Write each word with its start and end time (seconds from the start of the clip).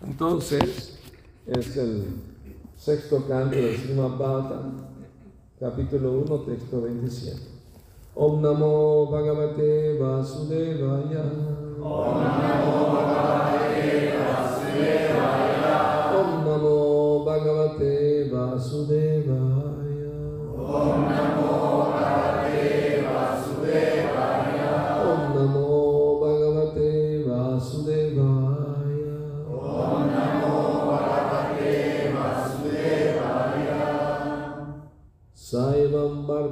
Entonces, 0.00 0.96
es 1.46 1.76
el 1.76 2.06
sexto 2.76 3.26
canto 3.26 3.56
del 3.56 3.76
Srimad 3.76 4.12
capítulo 5.58 6.12
1, 6.20 6.38
texto 6.42 6.80
27. 6.86 7.36
Om 8.14 8.40
Namo 8.40 9.06
Bhagavate 9.10 9.98
Vasudevaya. 9.98 11.24
Om 11.82 12.22
Namo 12.22 12.92
Bhagavate 12.94 14.14
Vasudevaya. 14.18 15.76
Om 16.14 16.30
Namo 16.44 17.24
Bhagavate 17.24 18.30
Vasudevaya. 18.30 19.38
Om 20.56 21.00
Namo 21.08 21.87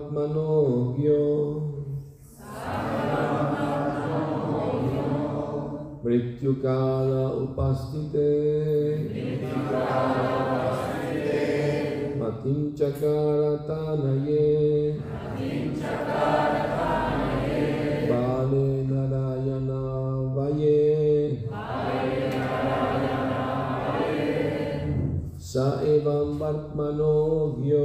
आत्मनोज्ञो 0.06 1.22
मृत्युकाल 6.04 7.10
उपस्थिते 7.42 8.28
मतिं 12.20 12.60
चकार 12.78 13.42
तानये 13.68 14.46
बाले 18.10 18.68
नरायणा 18.90 19.82
वये 20.36 20.84
स 25.50 25.66
एवं 25.94 26.38
वर्त्मनोज्ञो 26.38 27.84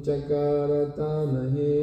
चकारता 0.00 1.10
नहीं। 1.32 1.80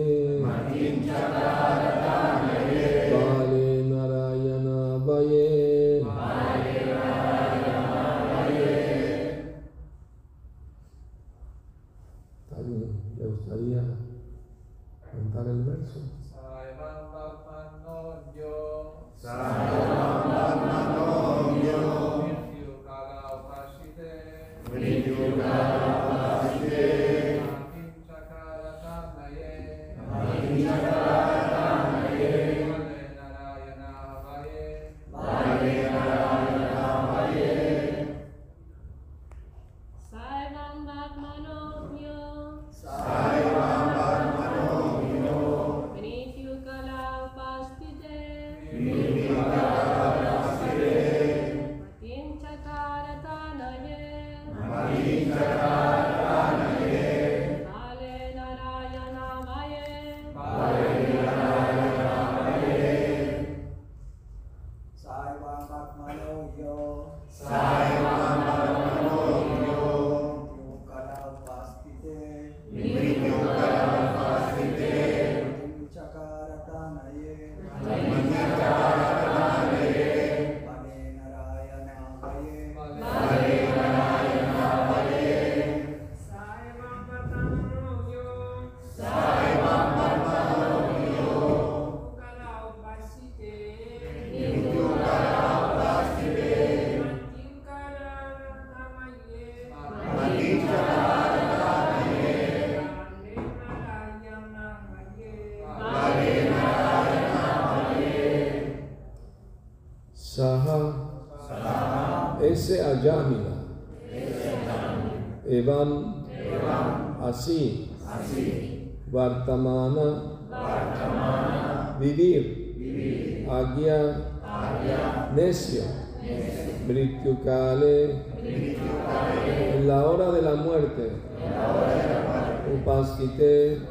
Upastite 133.18 133.82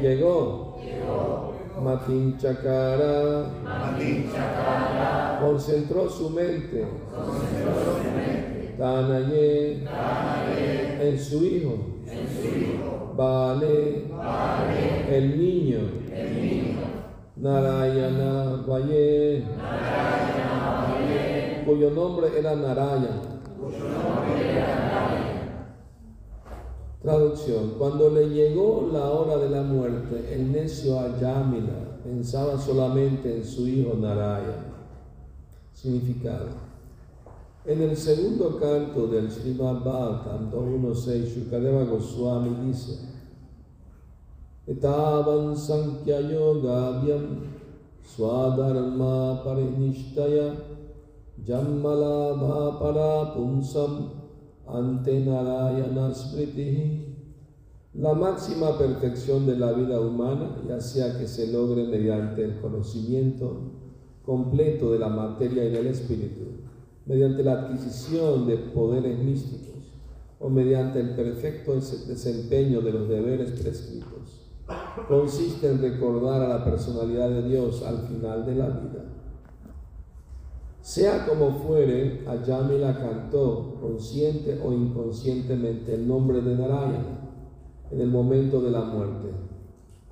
llegó. 0.00 0.76
Matin 1.82 2.38
Chakara 2.38 3.44
concentró 5.40 6.08
su 6.08 6.30
mente. 6.30 6.86
Tanaye 8.78 9.84
en 11.00 11.18
su 11.18 11.44
hijo. 11.44 11.74
Vale. 13.16 14.04
El 15.10 15.38
niño. 15.38 15.78
Narayana 17.36 18.64
Vaye 18.66 19.44
cuyo 21.66 21.90
nombre 21.90 22.28
era 22.38 22.54
Narayana. 22.54 23.20
Traducción. 27.02 27.74
Cuando 27.78 28.10
le 28.10 28.28
llegó 28.30 28.88
la 28.92 29.10
hora 29.10 29.36
de 29.36 29.48
la 29.50 29.62
muerte, 29.62 30.34
el 30.34 30.50
necio 30.50 30.98
Ayamila 30.98 32.00
pensaba 32.02 32.58
solamente 32.58 33.36
en 33.36 33.44
su 33.44 33.66
hijo 33.68 33.94
Narayana. 33.94 34.74
Significado. 35.72 36.66
En 37.64 37.82
el 37.82 37.96
segundo 37.96 38.58
canto 38.58 39.08
del 39.08 39.30
Srimad 39.30 39.84
Bhagavatam 39.84 40.50
2.1.6, 40.52 41.34
Shukadeva 41.34 41.84
Goswami 41.84 42.68
dice, 42.68 42.98
Etavan 44.66 45.56
Sankhya 45.56 46.20
Yogavyam 46.22 47.42
Swadharma 48.02 49.44
Parinishtaya 49.44 50.54
Jammalabha 51.44 52.78
Para 52.78 53.34
Pumsam 53.34 54.15
Ante 54.66 55.24
la 57.94 58.14
máxima 58.14 58.76
perfección 58.76 59.46
de 59.46 59.56
la 59.56 59.72
vida 59.72 60.00
humana, 60.00 60.60
ya 60.68 60.80
sea 60.80 61.16
que 61.18 61.28
se 61.28 61.52
logre 61.52 61.84
mediante 61.84 62.44
el 62.44 62.60
conocimiento 62.60 63.72
completo 64.24 64.92
de 64.92 64.98
la 64.98 65.08
materia 65.08 65.64
y 65.64 65.70
del 65.70 65.86
espíritu, 65.86 66.44
mediante 67.06 67.44
la 67.44 67.52
adquisición 67.52 68.46
de 68.46 68.56
poderes 68.56 69.18
místicos 69.20 69.92
o 70.40 70.50
mediante 70.50 71.00
el 71.00 71.10
perfecto 71.10 71.74
desempeño 71.74 72.80
de 72.80 72.92
los 72.92 73.08
deberes 73.08 73.52
prescritos, 73.52 74.50
consiste 75.08 75.70
en 75.70 75.80
recordar 75.80 76.42
a 76.42 76.48
la 76.48 76.64
personalidad 76.64 77.28
de 77.30 77.48
Dios 77.48 77.82
al 77.82 77.98
final 78.08 78.44
de 78.44 78.54
la 78.56 78.68
vida. 78.68 79.15
Sea 80.86 81.26
como 81.26 81.50
fuere, 81.50 82.24
Ayamila 82.28 82.96
cantó, 82.96 83.76
consciente 83.80 84.60
o 84.64 84.72
inconscientemente, 84.72 85.94
el 85.94 86.06
nombre 86.06 86.40
de 86.40 86.54
Narayana 86.54 87.32
en 87.90 88.00
el 88.00 88.06
momento 88.06 88.60
de 88.60 88.70
la 88.70 88.82
muerte, 88.82 89.32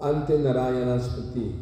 ante 0.00 0.37
Narayana 0.37 0.99
Smriti. 0.99 1.55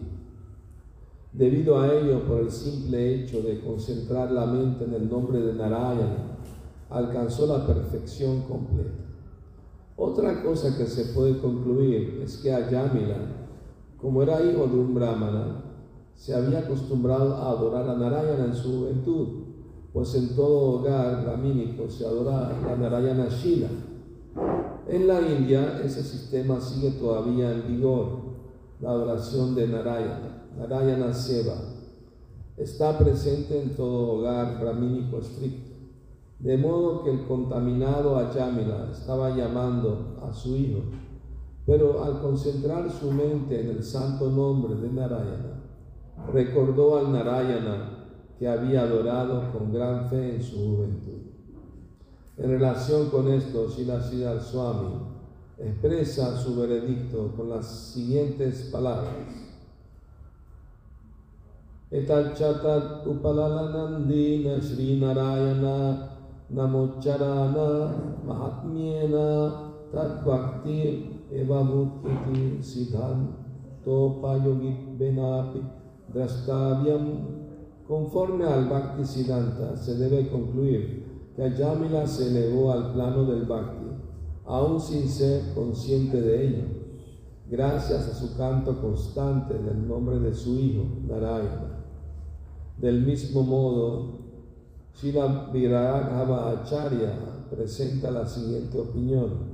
Debido 1.30 1.78
a 1.78 1.92
ello, 1.92 2.26
por 2.26 2.40
el 2.40 2.50
simple 2.50 3.16
hecho 3.16 3.42
de 3.42 3.60
concentrar 3.60 4.32
la 4.32 4.46
mente 4.46 4.84
en 4.84 4.94
el 4.94 5.10
nombre 5.10 5.40
de 5.40 5.52
Narayana, 5.52 6.38
alcanzó 6.88 7.46
la 7.46 7.66
perfección 7.66 8.40
completa. 8.44 9.04
Otra 9.94 10.42
cosa 10.42 10.74
que 10.74 10.86
se 10.86 11.12
puede 11.12 11.36
concluir 11.36 12.22
es 12.24 12.38
que 12.38 12.50
Ayamila, 12.50 13.18
como 14.00 14.22
era 14.22 14.42
hijo 14.42 14.66
de 14.66 14.78
un 14.78 14.94
brahmana, 14.94 15.71
se 16.14 16.34
había 16.34 16.60
acostumbrado 16.60 17.34
a 17.34 17.50
adorar 17.50 17.88
a 17.88 17.96
Narayana 17.96 18.44
en 18.46 18.54
su 18.54 18.80
juventud, 18.80 19.28
pues 19.92 20.14
en 20.14 20.34
todo 20.34 20.80
hogar 20.80 21.24
brahmínico 21.24 21.88
se 21.88 22.06
adora 22.06 22.48
a 22.48 22.76
Narayana 22.76 23.28
Shila. 23.28 23.68
En 24.88 25.06
la 25.06 25.20
India 25.20 25.80
ese 25.84 26.02
sistema 26.02 26.60
sigue 26.60 26.92
todavía 26.92 27.52
en 27.52 27.66
vigor, 27.66 28.32
la 28.80 28.90
adoración 28.90 29.54
de 29.54 29.68
Narayana, 29.68 30.46
Narayana 30.58 31.12
Seva. 31.12 31.54
Está 32.56 32.98
presente 32.98 33.60
en 33.60 33.74
todo 33.76 34.14
hogar 34.14 34.60
brahmínico 34.60 35.18
estricto. 35.18 35.70
De 36.38 36.58
modo 36.58 37.04
que 37.04 37.10
el 37.12 37.24
contaminado 37.26 38.16
Ayamila 38.16 38.90
estaba 38.90 39.30
llamando 39.36 40.18
a 40.22 40.32
su 40.32 40.56
hijo, 40.56 40.80
pero 41.64 42.02
al 42.02 42.20
concentrar 42.20 42.90
su 42.90 43.12
mente 43.12 43.60
en 43.60 43.68
el 43.70 43.84
santo 43.84 44.28
nombre 44.28 44.74
de 44.74 44.90
Narayana, 44.90 45.51
recordó 46.32 46.98
al 46.98 47.12
Narayana 47.12 48.06
que 48.38 48.48
había 48.48 48.82
adorado 48.82 49.52
con 49.52 49.72
gran 49.72 50.08
fe 50.08 50.36
en 50.36 50.42
su 50.42 50.56
juventud. 50.56 51.22
En 52.36 52.50
relación 52.50 53.08
con 53.10 53.28
esto, 53.28 53.68
Sila 53.68 54.00
Siddhar 54.00 54.40
Swami 54.40 54.94
expresa 55.58 56.36
su 56.36 56.56
veredicto 56.56 57.32
con 57.36 57.50
las 57.50 57.66
siguientes 57.66 58.68
palabras. 58.72 59.14
Etacchatat 61.90 63.06
upalalanandina 63.06 64.60
Sri 64.62 64.98
Narayana 64.98 66.08
Namocharana 66.50 67.92
Mahatmiena 68.24 69.70
Tatbhakti 69.92 71.20
Evamutiti 71.30 72.62
Siddhan 72.62 73.36
Topayogit 73.84 74.98
Benapi 74.98 75.81
Drastavyam 76.12 77.32
Conforme 77.86 78.46
al 78.46 78.68
Bhakti 78.68 79.04
Siddhanta 79.04 79.76
se 79.76 79.96
debe 79.96 80.30
concluir 80.30 81.04
que 81.34 81.42
Ayamila 81.42 82.06
se 82.06 82.28
elevó 82.28 82.72
al 82.72 82.92
plano 82.92 83.24
del 83.24 83.44
Bhakti, 83.44 83.86
aún 84.46 84.80
sin 84.80 85.08
ser 85.08 85.52
consciente 85.54 86.20
de 86.20 86.46
ello, 86.46 86.64
gracias 87.50 88.08
a 88.08 88.14
su 88.14 88.36
canto 88.36 88.80
constante 88.80 89.58
del 89.58 89.86
nombre 89.86 90.20
de 90.20 90.32
su 90.32 90.58
hijo, 90.58 90.84
Narayana. 91.06 91.84
Del 92.78 93.04
mismo 93.04 93.42
modo, 93.42 94.18
Srila 94.94 95.50
Viraghava 95.52 96.50
Acharya 96.50 97.46
presenta 97.50 98.10
la 98.10 98.26
siguiente 98.26 98.78
opinión. 98.78 99.51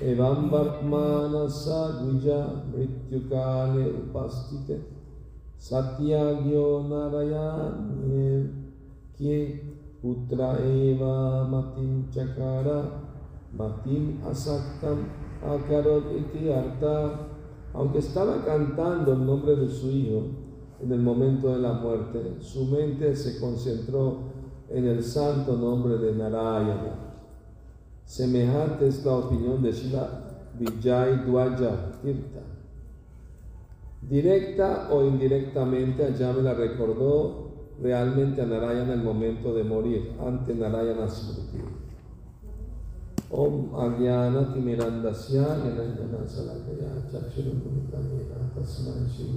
Evam 0.00 0.48
Vartmana 0.48 1.48
Sadvija 1.50 2.62
Mrityukale 2.70 3.90
Upastite 3.98 4.78
Satyagyo 5.58 6.86
Narayanye 6.86 8.48
Kye 9.16 9.60
Putra 10.00 10.56
Eva 10.60 11.48
Matim 11.50 12.04
Chakara 12.14 12.84
Matim 13.56 14.22
Asaktam 14.24 15.04
Akarot 15.42 16.14
Iti 16.14 16.48
Arta 16.48 17.26
Aunque 17.74 17.98
estaba 17.98 18.44
cantando 18.44 19.14
el 19.14 19.26
nombre 19.26 19.56
de 19.56 19.68
su 19.68 19.90
hijo, 19.90 20.22
en 20.80 20.92
el 20.92 21.00
momento 21.00 21.52
de 21.52 21.58
la 21.58 21.72
muerte, 21.72 22.36
su 22.40 22.66
mente 22.66 23.14
se 23.16 23.40
concentró 23.40 24.18
en 24.70 24.86
el 24.86 25.02
santo 25.02 25.56
nombre 25.56 25.98
de 25.98 26.14
Narayana. 26.14 27.07
Semejante 28.08 28.88
es 28.88 29.04
la 29.04 29.16
opinión 29.16 29.62
de 29.62 29.70
Shila 29.70 30.08
Vijay 30.58 31.26
Dwaja 31.26 31.92
Tirtha. 32.02 32.40
Directa 34.00 34.88
o 34.90 35.04
indirectamente, 35.04 36.06
Ayamela 36.06 36.54
recordó 36.54 37.50
realmente 37.82 38.40
a 38.40 38.46
Narayana 38.46 38.94
el 38.94 39.02
momento 39.02 39.52
de 39.52 39.62
morir, 39.62 40.12
ante 40.26 40.54
Narayana 40.54 41.06
Smriti. 41.06 41.62
Om 43.30 43.74
Agyana 43.78 44.54
Timirandasya 44.54 45.42
Yanandana 45.42 46.26
Salakaya 46.26 47.04
Chakshurum 47.12 47.60
Pumitamina 47.60 48.50
Tasmai 48.54 49.04
Shri 49.06 49.36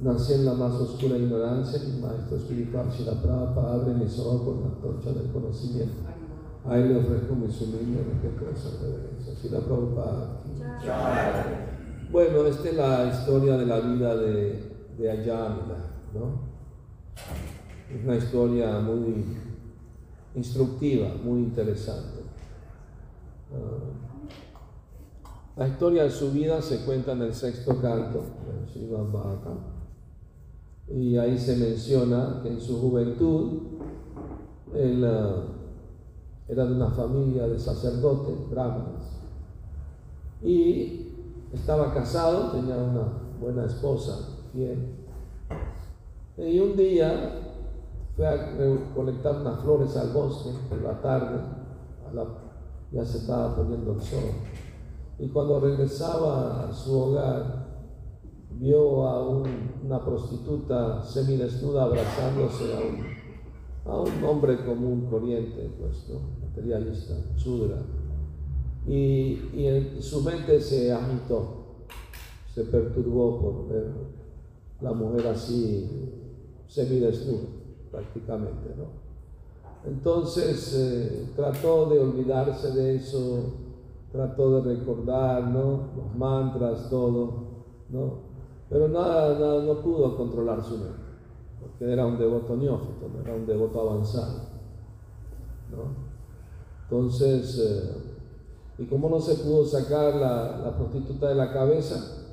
Nací 0.00 0.34
en 0.34 0.44
la 0.44 0.52
más 0.52 0.74
oscura 0.74 1.16
ignorancia, 1.16 1.80
mi 1.80 1.98
maestro 1.98 2.36
espiritual 2.36 2.90
Shila 2.90 3.22
Prabhupada 3.22 3.72
abre 3.72 3.94
mis 3.94 4.18
ojos 4.18 4.42
con 4.42 4.62
la 4.64 4.80
torcha 4.82 5.18
del 5.18 5.32
conocimiento. 5.32 6.11
A 6.64 6.78
él 6.78 6.88
le 6.88 6.96
ofrezco 7.00 7.34
mi 7.34 7.46
humilde 7.46 8.04
respetuosa 8.04 8.70
reverencia. 8.80 9.34
Shila 9.34 9.60
Prabhupada. 9.60 10.40
Bueno, 12.10 12.46
esta 12.46 12.68
es 12.68 12.76
la 12.76 13.06
historia 13.12 13.56
de 13.56 13.66
la 13.66 13.80
vida 13.80 14.16
de, 14.16 14.70
de 14.96 15.10
Ayamila, 15.10 15.90
¿no? 16.14 16.52
Es 17.92 18.04
una 18.04 18.16
historia 18.16 18.78
muy 18.80 19.24
instructiva, 20.34 21.08
muy 21.24 21.40
interesante. 21.40 22.20
Uh, 23.50 24.02
la 25.58 25.68
historia 25.68 26.04
de 26.04 26.10
su 26.10 26.30
vida 26.32 26.62
se 26.62 26.84
cuenta 26.84 27.12
en 27.12 27.22
el 27.22 27.34
sexto 27.34 27.80
canto. 27.80 28.22
Y 30.88 31.16
ahí 31.16 31.38
se 31.38 31.56
menciona 31.56 32.40
que 32.42 32.48
en 32.50 32.60
su 32.60 32.80
juventud 32.80 33.62
él 34.74 35.04
uh, 35.04 35.61
era 36.48 36.64
de 36.64 36.74
una 36.74 36.90
familia 36.90 37.48
de 37.48 37.58
sacerdotes, 37.58 38.50
brahmanes. 38.50 39.20
Y 40.42 41.12
estaba 41.52 41.92
casado, 41.94 42.50
tenía 42.50 42.76
una 42.76 43.06
buena 43.40 43.64
esposa, 43.64 44.28
fiel. 44.52 44.96
Y 46.36 46.58
un 46.58 46.76
día 46.76 47.52
fue 48.16 48.26
a 48.26 48.56
recolectar 48.56 49.40
unas 49.40 49.60
flores 49.60 49.96
al 49.96 50.10
bosque 50.10 50.50
por 50.68 50.82
la 50.82 51.00
tarde, 51.00 51.40
ya 52.90 53.04
se 53.04 53.18
estaba 53.18 53.54
poniendo 53.56 53.92
el 53.92 54.02
sol. 54.02 54.30
Y 55.18 55.28
cuando 55.28 55.60
regresaba 55.60 56.68
a 56.68 56.72
su 56.72 56.98
hogar, 56.98 57.62
vio 58.50 59.06
a 59.06 59.26
un, 59.26 59.44
una 59.84 60.04
prostituta 60.04 61.02
semidesnuda 61.02 61.84
abrazándose 61.84 62.74
a 62.74 62.80
un, 62.80 63.21
a 63.84 64.00
un 64.00 64.24
hombre 64.24 64.64
común, 64.64 65.06
corriente, 65.10 65.70
pues, 65.78 66.06
materialista, 66.40 67.14
sudra. 67.36 67.82
Y, 68.86 69.38
y 69.54 69.98
su 70.00 70.22
mente 70.22 70.60
se 70.60 70.92
agitó, 70.92 71.86
se 72.54 72.64
perturbó 72.64 73.40
por 73.40 73.68
ver 73.68 73.92
la 74.80 74.92
mujer 74.92 75.28
así 75.28 75.88
semidesnuda 76.66 77.62
prácticamente, 77.92 78.74
¿no? 78.76 79.02
Entonces 79.84 80.74
eh, 80.74 81.32
trató 81.36 81.86
de 81.86 81.98
olvidarse 81.98 82.72
de 82.72 82.96
eso, 82.96 83.52
trató 84.10 84.62
de 84.62 84.76
recordar, 84.76 85.44
¿no? 85.48 85.90
Los 85.96 86.16
mantras, 86.16 86.88
todo, 86.88 87.32
¿no? 87.90 88.32
Pero 88.70 88.88
nada, 88.88 89.38
nada, 89.38 89.62
no 89.64 89.82
pudo 89.82 90.16
controlar 90.16 90.64
su 90.64 90.78
mente, 90.78 91.01
porque 91.62 91.92
era 91.92 92.04
un 92.04 92.18
devoto 92.18 92.56
neófito, 92.56 93.10
era 93.24 93.34
un 93.34 93.46
devoto 93.46 93.80
avanzado, 93.80 94.40
¿no? 95.70 96.12
Entonces, 96.84 97.58
eh, 97.58 98.82
y 98.82 98.86
como 98.86 99.08
no 99.08 99.20
se 99.20 99.36
pudo 99.36 99.64
sacar 99.64 100.16
la, 100.16 100.58
la 100.58 100.76
prostituta 100.76 101.28
de 101.28 101.34
la 101.36 101.52
cabeza, 101.52 102.26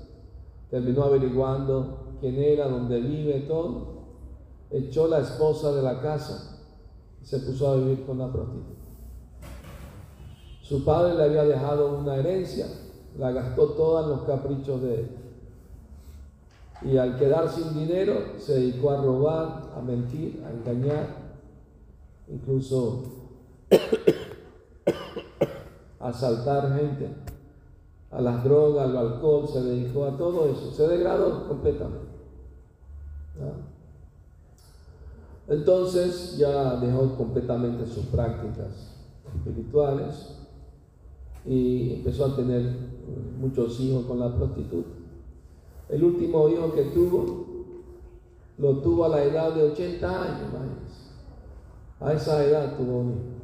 terminó 0.70 1.04
averiguando 1.04 2.16
quién 2.20 2.36
era, 2.36 2.68
dónde 2.68 3.00
vive, 3.00 3.42
todo, 3.42 4.00
echó 4.72 5.08
la 5.08 5.20
esposa 5.20 5.72
de 5.74 5.82
la 5.82 6.02
casa 6.02 6.58
y 7.22 7.26
se 7.26 7.40
puso 7.40 7.70
a 7.70 7.76
vivir 7.76 8.06
con 8.06 8.18
la 8.18 8.32
prostituta. 8.32 8.80
Su 10.62 10.84
padre 10.84 11.16
le 11.16 11.24
había 11.24 11.44
dejado 11.46 11.98
una 11.98 12.16
herencia, 12.18 12.68
la 13.18 13.32
gastó 13.32 13.70
toda 13.70 14.04
en 14.04 14.10
los 14.10 14.22
caprichos 14.22 14.82
de 14.82 15.00
él. 15.00 15.19
Y 16.82 16.98
al 16.98 17.18
quedar 17.18 17.50
sin 17.50 17.74
dinero, 17.74 18.38
se 18.38 18.54
dedicó 18.54 18.92
a 18.92 19.02
robar, 19.02 19.72
a 19.76 19.82
mentir, 19.82 20.44
a 20.46 20.52
engañar, 20.52 21.08
incluso 22.30 23.04
a 26.00 26.08
asaltar 26.10 26.78
gente, 26.78 27.10
a 28.12 28.22
las 28.22 28.44
drogas, 28.44 28.90
al 28.90 28.98
alcohol, 28.98 29.48
se 29.48 29.62
dedicó 29.62 30.06
a 30.06 30.18
todo 30.18 30.50
eso, 30.50 30.72
se 30.72 30.88
degradó 30.88 31.48
completamente. 31.48 32.10
Entonces 35.48 36.38
ya 36.38 36.76
dejó 36.76 37.16
completamente 37.16 37.86
sus 37.88 38.06
prácticas 38.06 38.96
espirituales 39.36 40.36
y 41.46 41.94
empezó 41.96 42.26
a 42.26 42.36
tener 42.36 42.72
muchos 43.40 43.80
hijos 43.80 44.06
con 44.06 44.20
la 44.20 44.34
prostituta. 44.36 44.99
El 45.90 46.04
último 46.04 46.48
hijo 46.50 46.72
que 46.74 46.84
tuvo, 46.84 47.46
lo 48.60 48.78
tuvo 48.78 49.06
a 49.06 49.10
la 49.10 49.24
edad 49.24 49.54
de 49.54 49.64
80 49.72 50.22
años. 50.22 50.52
A 52.00 52.14
esa 52.14 52.46
edad 52.46 52.78
tuvo 52.78 53.00
un 53.00 53.10
hijo. 53.10 53.40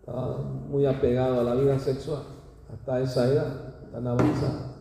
Estaba 0.00 0.38
muy 0.68 0.84
apegado 0.84 1.40
a 1.40 1.44
la 1.44 1.54
vida 1.54 1.78
sexual, 1.78 2.24
hasta 2.72 3.00
esa 3.00 3.32
edad, 3.32 3.74
tan 3.92 4.04
avanzada. 4.04 4.74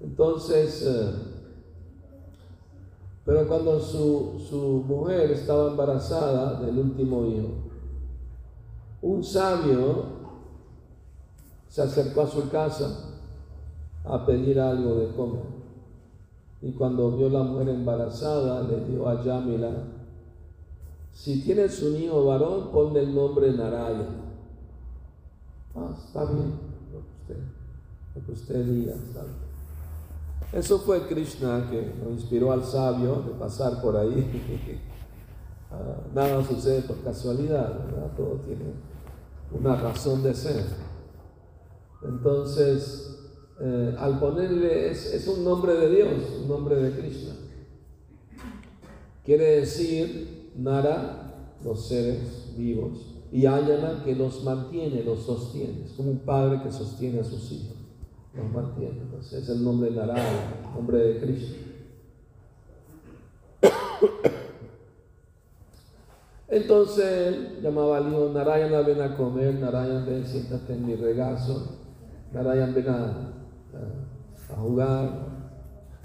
Entonces, 0.00 0.82
eh, 0.84 1.10
pero 3.24 3.46
cuando 3.46 3.78
su, 3.78 4.44
su 4.48 4.84
mujer 4.86 5.30
estaba 5.30 5.70
embarazada 5.70 6.60
del 6.60 6.78
último 6.78 7.24
hijo, 7.26 7.48
un 9.02 9.22
sabio 9.22 10.18
se 11.68 11.82
acercó 11.82 12.22
a 12.22 12.26
su 12.26 12.48
casa 12.48 13.17
a 14.08 14.26
pedir 14.26 14.60
algo 14.60 14.96
de 14.96 15.08
comer. 15.14 15.58
Y 16.60 16.72
cuando 16.72 17.16
vio 17.16 17.28
la 17.28 17.42
mujer 17.42 17.68
embarazada, 17.68 18.62
le 18.62 18.84
dijo 18.84 19.08
a 19.08 19.22
Yamila, 19.22 19.70
si 21.12 21.42
tienes 21.42 21.82
un 21.82 21.96
hijo 21.96 22.24
varón, 22.26 22.70
ponle 22.72 23.00
el 23.00 23.14
nombre 23.14 23.52
Narayana. 23.52 24.06
Ah, 25.74 25.94
está 25.96 26.24
bien, 26.24 26.54
lo 26.92 27.00
que 27.00 27.32
usted, 27.32 27.44
lo 28.14 28.26
que 28.26 28.32
usted 28.32 28.64
diga, 28.64 28.94
está 28.94 29.22
bien. 29.22 29.48
Eso 30.52 30.78
fue 30.78 31.06
Krishna 31.06 31.68
que 31.70 31.92
nos 32.02 32.20
inspiró 32.20 32.52
al 32.52 32.64
sabio 32.64 33.22
de 33.26 33.32
pasar 33.32 33.80
por 33.80 33.96
ahí. 33.96 34.84
Ah, 35.70 36.00
nada 36.14 36.42
sucede 36.42 36.80
por 36.80 36.96
casualidad. 37.02 37.70
Todo 38.16 38.40
tiene 38.46 38.72
una 39.52 39.76
razón 39.76 40.22
de 40.22 40.32
ser. 40.32 40.64
Entonces, 42.02 43.17
eh, 43.60 43.96
al 43.98 44.20
ponerle, 44.20 44.90
es, 44.90 45.26
un 45.26 45.44
nombre 45.44 45.74
de 45.74 45.90
Dios, 45.90 46.08
un 46.42 46.48
nombre 46.48 46.76
de 46.76 46.92
Krishna. 46.98 47.34
Quiere 49.24 49.60
decir 49.60 50.52
Nara, 50.56 51.56
los 51.64 51.88
seres 51.88 52.54
vivos, 52.56 53.14
y 53.32 53.46
Ayana 53.46 54.02
que 54.04 54.14
los 54.14 54.44
mantiene, 54.44 55.02
los 55.02 55.24
sostiene. 55.24 55.84
Es 55.84 55.92
como 55.92 56.12
un 56.12 56.20
padre 56.20 56.62
que 56.62 56.70
sostiene 56.70 57.20
a 57.20 57.24
sus 57.24 57.50
hijos, 57.50 57.76
los 58.34 58.52
mantiene. 58.52 59.02
Entonces 59.02 59.42
es 59.42 59.48
el 59.48 59.64
nombre 59.64 59.90
de 59.90 59.96
Narayana, 59.96 60.72
nombre 60.74 60.98
de 60.98 61.20
Krishna. 61.20 61.56
Entonces 66.48 67.60
llamaba 67.62 67.98
al 67.98 68.08
hijo 68.08 68.30
Narayan, 68.32 68.86
ven 68.86 69.02
a 69.02 69.16
comer, 69.16 69.54
Narayan, 69.54 70.06
ven, 70.06 70.24
siéntate 70.24 70.72
en 70.72 70.86
mi 70.86 70.94
regazo, 70.94 71.76
Narayan, 72.32 72.72
ven 72.72 72.88
a, 72.88 73.37
a, 73.74 74.52
a 74.52 74.56
jugar. 74.56 75.10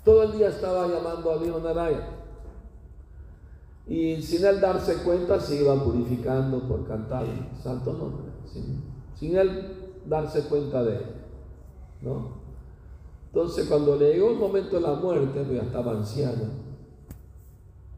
Todo 0.03 0.23
el 0.23 0.33
día 0.33 0.49
estaba 0.49 0.87
llamando 0.87 1.31
al 1.31 1.45
hijo 1.45 1.59
Narayan. 1.59 2.23
Y 3.87 4.21
sin 4.21 4.45
él 4.45 4.61
darse 4.61 5.03
cuenta 5.03 5.39
se 5.39 5.61
iba 5.61 5.75
purificando 5.83 6.67
por 6.67 6.87
cantar 6.87 7.25
el 7.25 7.61
santo 7.61 7.93
nombre, 7.93 8.31
sin, 9.15 9.35
él 9.35 9.91
darse 10.05 10.43
cuenta 10.47 10.83
de 10.83 10.95
él. 10.95 11.05
¿no? 12.01 12.43
Entonces 13.27 13.67
cuando 13.67 13.97
le 13.97 14.13
llegó 14.13 14.29
el 14.29 14.37
momento 14.37 14.77
de 14.77 14.81
la 14.81 14.93
muerte, 14.93 15.43
pues 15.43 15.57
ya 15.57 15.63
estaba 15.63 15.91
anciano, 15.91 16.43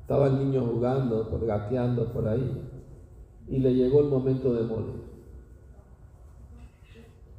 estaba 0.02 0.28
el 0.28 0.40
niño 0.40 0.66
jugando, 0.66 1.30
por, 1.30 1.46
gateando 1.46 2.12
por 2.12 2.28
ahí, 2.28 2.62
y 3.48 3.60
le 3.60 3.76
llegó 3.76 4.00
el 4.00 4.08
momento 4.08 4.54
de 4.54 4.64
morir. 4.64 5.06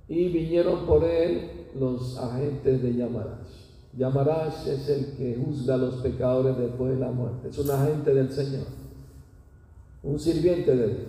Y 0.09 0.29
vinieron 0.29 0.87
por 0.87 1.03
él 1.03 1.66
los 1.79 2.19
agentes 2.19 2.83
de 2.83 2.95
Yamaraj. 2.95 3.39
Yamaraj 3.97 4.69
es 4.69 4.89
el 4.89 5.17
que 5.17 5.37
juzga 5.37 5.75
a 5.75 5.79
los 5.79 5.97
pecadores 5.97 6.57
después 6.59 6.93
de 6.95 7.01
la 7.01 7.11
muerte. 7.11 7.49
Es 7.49 7.59
un 7.59 7.71
agente 7.71 8.13
del 8.13 8.31
Señor, 8.31 8.67
un 10.03 10.19
sirviente 10.19 10.77
de 10.77 10.87
Dios. 10.87 11.09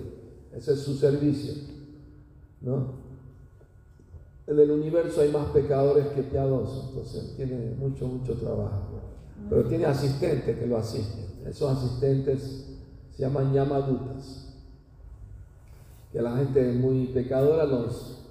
Ese 0.53 0.73
es 0.73 0.79
su 0.79 0.95
servicio. 0.95 1.53
¿no? 2.61 3.07
En 4.47 4.57
el 4.57 4.71
universo 4.71 5.21
hay 5.21 5.29
más 5.29 5.47
pecadores 5.47 6.07
que 6.07 6.23
piadosos, 6.23 6.89
entonces 6.89 7.35
tiene 7.35 7.75
mucho, 7.77 8.07
mucho 8.07 8.33
trabajo. 8.35 9.01
Pero 9.49 9.65
tiene 9.65 9.85
asistentes 9.85 10.57
que 10.57 10.65
lo 10.65 10.77
asisten. 10.77 11.25
Esos 11.45 11.77
asistentes 11.77 12.65
se 13.15 13.21
llaman 13.21 13.53
yamadutas. 13.53 14.55
Que 16.11 16.21
la 16.21 16.37
gente 16.37 16.71
muy 16.71 17.07
pecadora 17.07 17.65
los, 17.65 18.26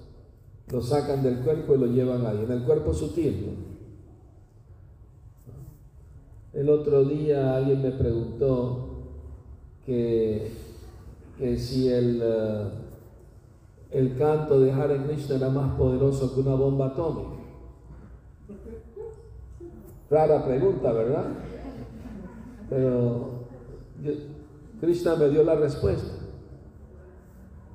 los 0.71 0.89
sacan 0.89 1.23
del 1.23 1.39
cuerpo 1.39 1.75
y 1.75 1.77
lo 1.77 1.87
llevan 1.87 2.25
ahí, 2.25 2.43
en 2.43 2.51
el 2.51 2.63
cuerpo 2.63 2.93
sutil. 2.93 3.57
El 6.53 6.69
otro 6.69 7.05
día 7.05 7.55
alguien 7.55 7.81
me 7.83 7.91
preguntó 7.91 8.87
que, 9.85 10.51
que 11.37 11.57
si 11.57 11.87
el, 11.87 12.21
uh, 12.21 13.95
el 13.95 14.17
canto 14.17 14.59
de 14.59 14.71
Hare 14.71 15.03
Krishna 15.05 15.35
era 15.35 15.49
más 15.49 15.77
poderoso 15.77 16.33
que 16.33 16.41
una 16.41 16.55
bomba 16.55 16.87
atómica. 16.87 17.37
Rara 20.09 20.45
pregunta, 20.45 20.91
¿verdad? 20.91 21.25
Pero 22.69 23.29
Krishna 24.81 25.15
me 25.15 25.29
dio 25.29 25.43
la 25.43 25.55
respuesta. 25.55 26.26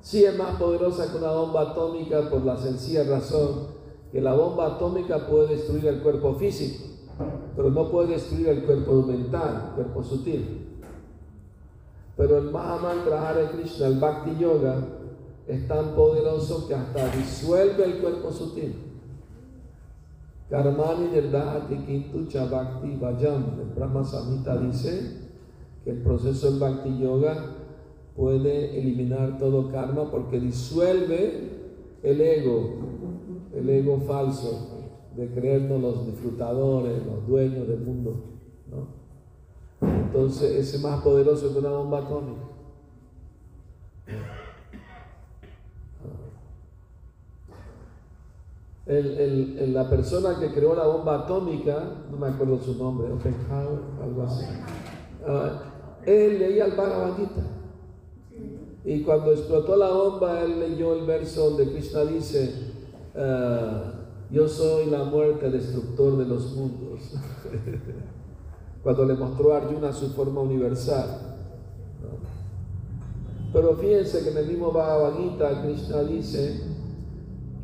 Sí 0.03 0.25
es 0.25 0.37
más 0.37 0.57
poderosa 0.57 1.09
que 1.09 1.17
una 1.17 1.31
bomba 1.31 1.61
atómica 1.61 2.29
por 2.29 2.43
la 2.43 2.57
sencilla 2.57 3.05
razón 3.05 3.67
que 4.11 4.19
la 4.21 4.33
bomba 4.33 4.67
atómica 4.67 5.25
puede 5.25 5.55
destruir 5.55 5.87
el 5.87 6.01
cuerpo 6.01 6.35
físico, 6.35 6.83
pero 7.55 7.71
no 7.71 7.89
puede 7.89 8.09
destruir 8.09 8.49
el 8.49 8.63
cuerpo 8.63 9.01
mental, 9.01 9.69
el 9.69 9.75
cuerpo 9.75 10.03
sutil. 10.03 10.67
Pero 12.15 12.37
el 12.37 12.51
Mahamantra 12.51 13.29
Hare 13.29 13.47
Krishna, 13.47 13.87
el 13.87 13.99
Bhakti 13.99 14.37
Yoga, 14.39 14.75
es 15.47 15.67
tan 15.67 15.95
poderoso 15.95 16.67
que 16.67 16.75
hasta 16.75 17.07
disuelve 17.15 17.85
el 17.85 17.97
cuerpo 17.99 18.31
sutil. 18.31 18.75
Karmani 20.49 21.07
Nirdahati 21.07 21.77
Kintu 21.77 22.27
Bhakti 22.51 22.97
Vajam. 22.97 23.59
El 23.59 23.73
Brahma 23.73 24.03
Samhita 24.03 24.57
dice 24.57 25.21
que 25.83 25.91
el 25.91 26.03
proceso 26.03 26.51
del 26.51 26.59
Bhakti 26.59 26.99
Yoga 26.99 27.62
puede 28.15 28.79
eliminar 28.79 29.37
todo 29.37 29.71
karma 29.71 30.09
porque 30.11 30.39
disuelve 30.39 31.49
el 32.03 32.21
ego, 32.21 32.75
el 33.53 33.69
ego 33.69 33.99
falso 34.01 34.73
de 35.15 35.27
creernos 35.29 35.81
los 35.81 36.05
disfrutadores, 36.05 37.05
los 37.05 37.27
dueños 37.27 37.67
del 37.67 37.79
mundo. 37.79 38.15
¿no? 38.69 39.03
Entonces, 39.87 40.73
es 40.73 40.81
más 40.81 41.01
poderoso 41.01 41.53
que 41.53 41.59
una 41.59 41.69
bomba 41.69 41.99
atómica. 41.99 42.41
El, 48.85 49.57
el, 49.57 49.73
la 49.73 49.89
persona 49.89 50.37
que 50.39 50.51
creó 50.53 50.75
la 50.75 50.85
bomba 50.85 51.19
atómica, 51.19 52.05
no 52.11 52.17
me 52.17 52.27
acuerdo 52.27 52.59
su 52.59 52.77
nombre, 52.77 53.11
Oppenheimer, 53.13 53.79
algo 54.01 54.23
así, 54.23 54.45
uh, 55.25 56.05
él 56.05 56.39
leía 56.39 56.65
el 56.65 56.75
Bhagavad. 56.75 57.13
Y 58.85 59.01
cuando 59.01 59.31
explotó 59.31 59.75
la 59.75 59.89
bomba, 59.89 60.41
él 60.41 60.59
leyó 60.59 60.93
el 60.93 61.05
verso 61.05 61.49
donde 61.49 61.71
Krishna 61.71 62.01
dice, 62.05 62.53
uh, 63.15 64.33
yo 64.33 64.47
soy 64.47 64.87
la 64.87 65.03
muerte, 65.03 65.49
destructor 65.49 66.17
de 66.17 66.25
los 66.25 66.53
mundos. 66.55 66.99
cuando 68.83 69.05
le 69.05 69.13
mostró 69.13 69.53
a 69.53 69.57
Arjuna 69.57 69.93
su 69.93 70.09
forma 70.09 70.41
universal. 70.41 71.37
Pero 73.53 73.75
fíjense 73.75 74.23
que 74.23 74.31
en 74.31 74.37
el 74.37 74.47
mismo 74.47 74.71
Bhagavad 74.71 75.13
Gita, 75.17 75.61
Krishna 75.61 76.03
dice, 76.03 76.73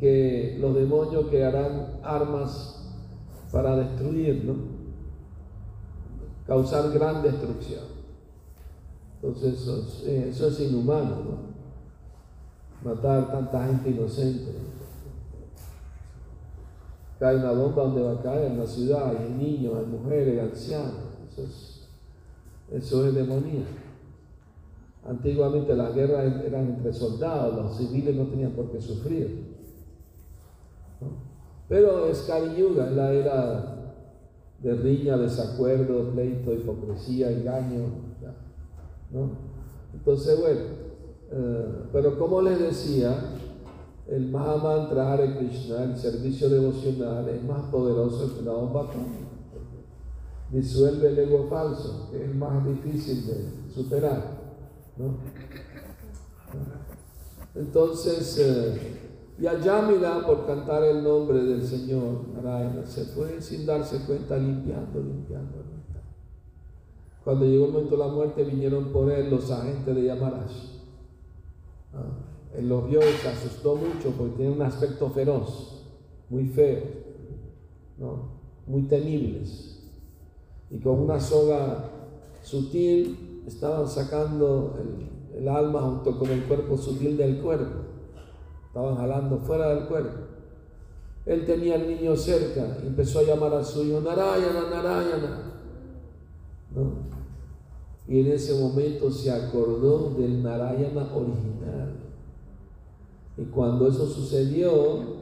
que 0.00 0.56
los 0.58 0.74
demonios 0.74 1.26
crearán 1.26 2.00
armas 2.02 2.82
para 3.52 3.76
destruir, 3.76 4.44
¿no? 4.44 4.54
Causar 6.46 6.90
gran 6.90 7.22
destrucción. 7.22 7.99
Entonces 9.22 9.60
eso 9.60 9.78
es, 9.78 10.06
eso 10.06 10.48
es 10.48 10.60
inhumano, 10.60 11.16
¿no? 11.16 11.50
matar 12.82 13.30
tanta 13.30 13.66
gente 13.66 13.90
inocente. 13.90 14.52
Cae 17.18 17.36
una 17.36 17.52
bomba 17.52 17.82
donde 17.82 18.02
va 18.02 18.12
a 18.12 18.22
caer 18.22 18.52
en 18.52 18.58
la 18.58 18.66
ciudad, 18.66 19.10
hay 19.10 19.28
niños, 19.28 19.74
hay 19.76 19.86
mujeres, 19.86 20.40
hay 20.40 20.48
ancianos. 20.48 20.94
Eso 21.30 21.42
es, 21.42 21.88
eso. 22.70 23.12
Antiguamente 25.06 25.74
las 25.76 25.94
guerras 25.94 26.42
eran 26.44 26.68
entre 26.68 26.92
soldados, 26.92 27.54
los 27.56 27.76
civiles 27.76 28.16
no 28.16 28.24
tenían 28.24 28.52
por 28.52 28.70
qué 28.70 28.80
sufrir. 28.80 29.50
Pero 31.68 32.06
es 32.06 32.26
Yuga, 32.56 32.88
es 32.88 32.96
la 32.96 33.12
era 33.12 33.76
de 34.62 34.74
riña, 34.74 35.16
desacuerdo, 35.16 36.10
pleito, 36.12 36.52
hipocresía, 36.52 37.30
engaño. 37.30 38.09
¿No? 39.12 39.30
Entonces, 39.92 40.40
bueno, 40.40 40.60
eh, 41.32 41.84
pero 41.92 42.18
como 42.18 42.42
les 42.42 42.58
decía, 42.58 43.14
el 44.08 44.28
Mahamantra 44.30 45.12
Hare 45.12 45.36
Krishna, 45.36 45.84
el 45.84 45.96
servicio 45.96 46.48
devocional, 46.48 47.28
es 47.28 47.42
más 47.44 47.62
poderoso 47.70 48.36
que 48.36 48.42
la 48.42 48.52
bomba. 48.52 48.90
Disuelve 50.50 51.08
el 51.10 51.18
ego 51.20 51.46
falso, 51.48 52.08
que 52.10 52.24
es 52.24 52.34
más 52.34 52.66
difícil 52.66 53.24
de 53.26 53.72
superar. 53.72 54.40
¿no? 54.96 55.18
Entonces, 57.54 58.38
eh, 58.38 59.00
y 59.38 59.46
Ayamila, 59.46 60.26
por 60.26 60.46
cantar 60.46 60.84
el 60.84 61.02
nombre 61.02 61.42
del 61.42 61.62
Señor 61.62 62.28
Narayana, 62.34 62.84
se 62.84 63.04
fue 63.06 63.40
sin 63.40 63.64
darse 63.64 64.04
cuenta 64.04 64.36
limpiando, 64.36 65.00
limpiando. 65.00 65.69
Cuando 67.24 67.44
llegó 67.44 67.66
el 67.66 67.72
momento 67.72 67.96
de 67.96 68.04
la 68.04 68.12
muerte, 68.12 68.44
vinieron 68.44 68.86
por 68.92 69.10
él 69.10 69.30
los 69.30 69.50
agentes 69.50 69.94
de 69.94 70.04
Yamaraj. 70.04 70.50
Ah, 71.92 72.30
él 72.56 72.68
los 72.68 72.88
vio 72.88 73.00
y 73.00 73.12
se 73.12 73.28
asustó 73.28 73.76
mucho 73.76 74.10
porque 74.16 74.36
tenía 74.36 74.52
un 74.52 74.62
aspecto 74.62 75.08
feroz, 75.10 75.84
muy 76.28 76.46
feo, 76.46 76.82
muy 78.66 78.82
temibles. 78.82 79.88
Y 80.70 80.78
con 80.78 81.00
una 81.00 81.20
soga 81.20 81.90
sutil 82.42 83.42
estaban 83.46 83.88
sacando 83.88 84.78
el, 85.34 85.48
alma 85.48 85.80
junto 85.80 86.18
con 86.18 86.30
el 86.30 86.44
cuerpo 86.44 86.76
sutil 86.76 87.16
del 87.16 87.40
cuerpo. 87.40 87.80
Estaban 88.66 88.96
jalando 88.96 89.38
fuera 89.38 89.74
del 89.74 89.86
cuerpo. 89.86 90.26
Él 91.26 91.44
tenía 91.44 91.74
al 91.74 91.86
niño 91.86 92.16
cerca 92.16 92.78
y 92.82 92.86
empezó 92.86 93.20
a 93.20 93.22
llamar 93.22 93.54
a 93.54 93.64
su 93.64 93.84
hijo 93.84 94.00
Narayana, 94.00 94.70
Narayana. 94.70 95.52
Y 98.08 98.20
en 98.20 98.32
ese 98.32 98.60
momento 98.60 99.10
se 99.10 99.30
acordó 99.30 100.14
del 100.18 100.42
Narayana 100.42 101.08
original. 101.14 101.96
Y 103.36 103.44
cuando 103.44 103.88
eso 103.88 104.06
sucedió, 104.06 105.20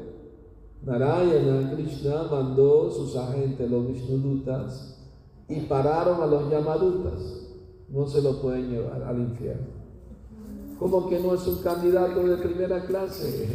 Narayana, 0.84 1.74
Krishna, 1.74 2.24
mandó 2.30 2.90
sus 2.90 3.14
agentes, 3.16 3.70
los 3.70 3.86
Vishnudutas, 3.88 4.98
y 5.48 5.60
pararon 5.60 6.22
a 6.22 6.26
los 6.26 6.50
Yamadutas. 6.50 7.46
No 7.88 8.06
se 8.06 8.22
lo 8.22 8.40
pueden 8.40 8.70
llevar 8.70 9.02
al 9.02 9.18
infierno. 9.18 9.78
¿Cómo 10.78 11.08
que 11.08 11.18
no 11.18 11.34
es 11.34 11.46
un 11.46 11.58
candidato 11.62 12.22
de 12.22 12.36
primera 12.36 12.84
clase? 12.84 13.48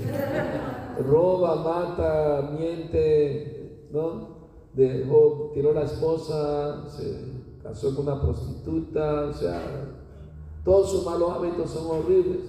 Roba, 1.07 1.55
mata, 1.55 2.51
miente, 2.57 3.87
¿no? 3.91 4.33
Tiró 4.75 5.73
la 5.73 5.83
esposa, 5.83 6.89
se 6.89 7.32
casó 7.63 7.95
con 7.95 8.07
una 8.07 8.21
prostituta, 8.21 9.27
o 9.29 9.33
sea, 9.33 9.61
todos 10.65 10.91
sus 10.91 11.05
malos 11.05 11.31
hábitos 11.31 11.69
son 11.71 11.97
horribles, 11.97 12.41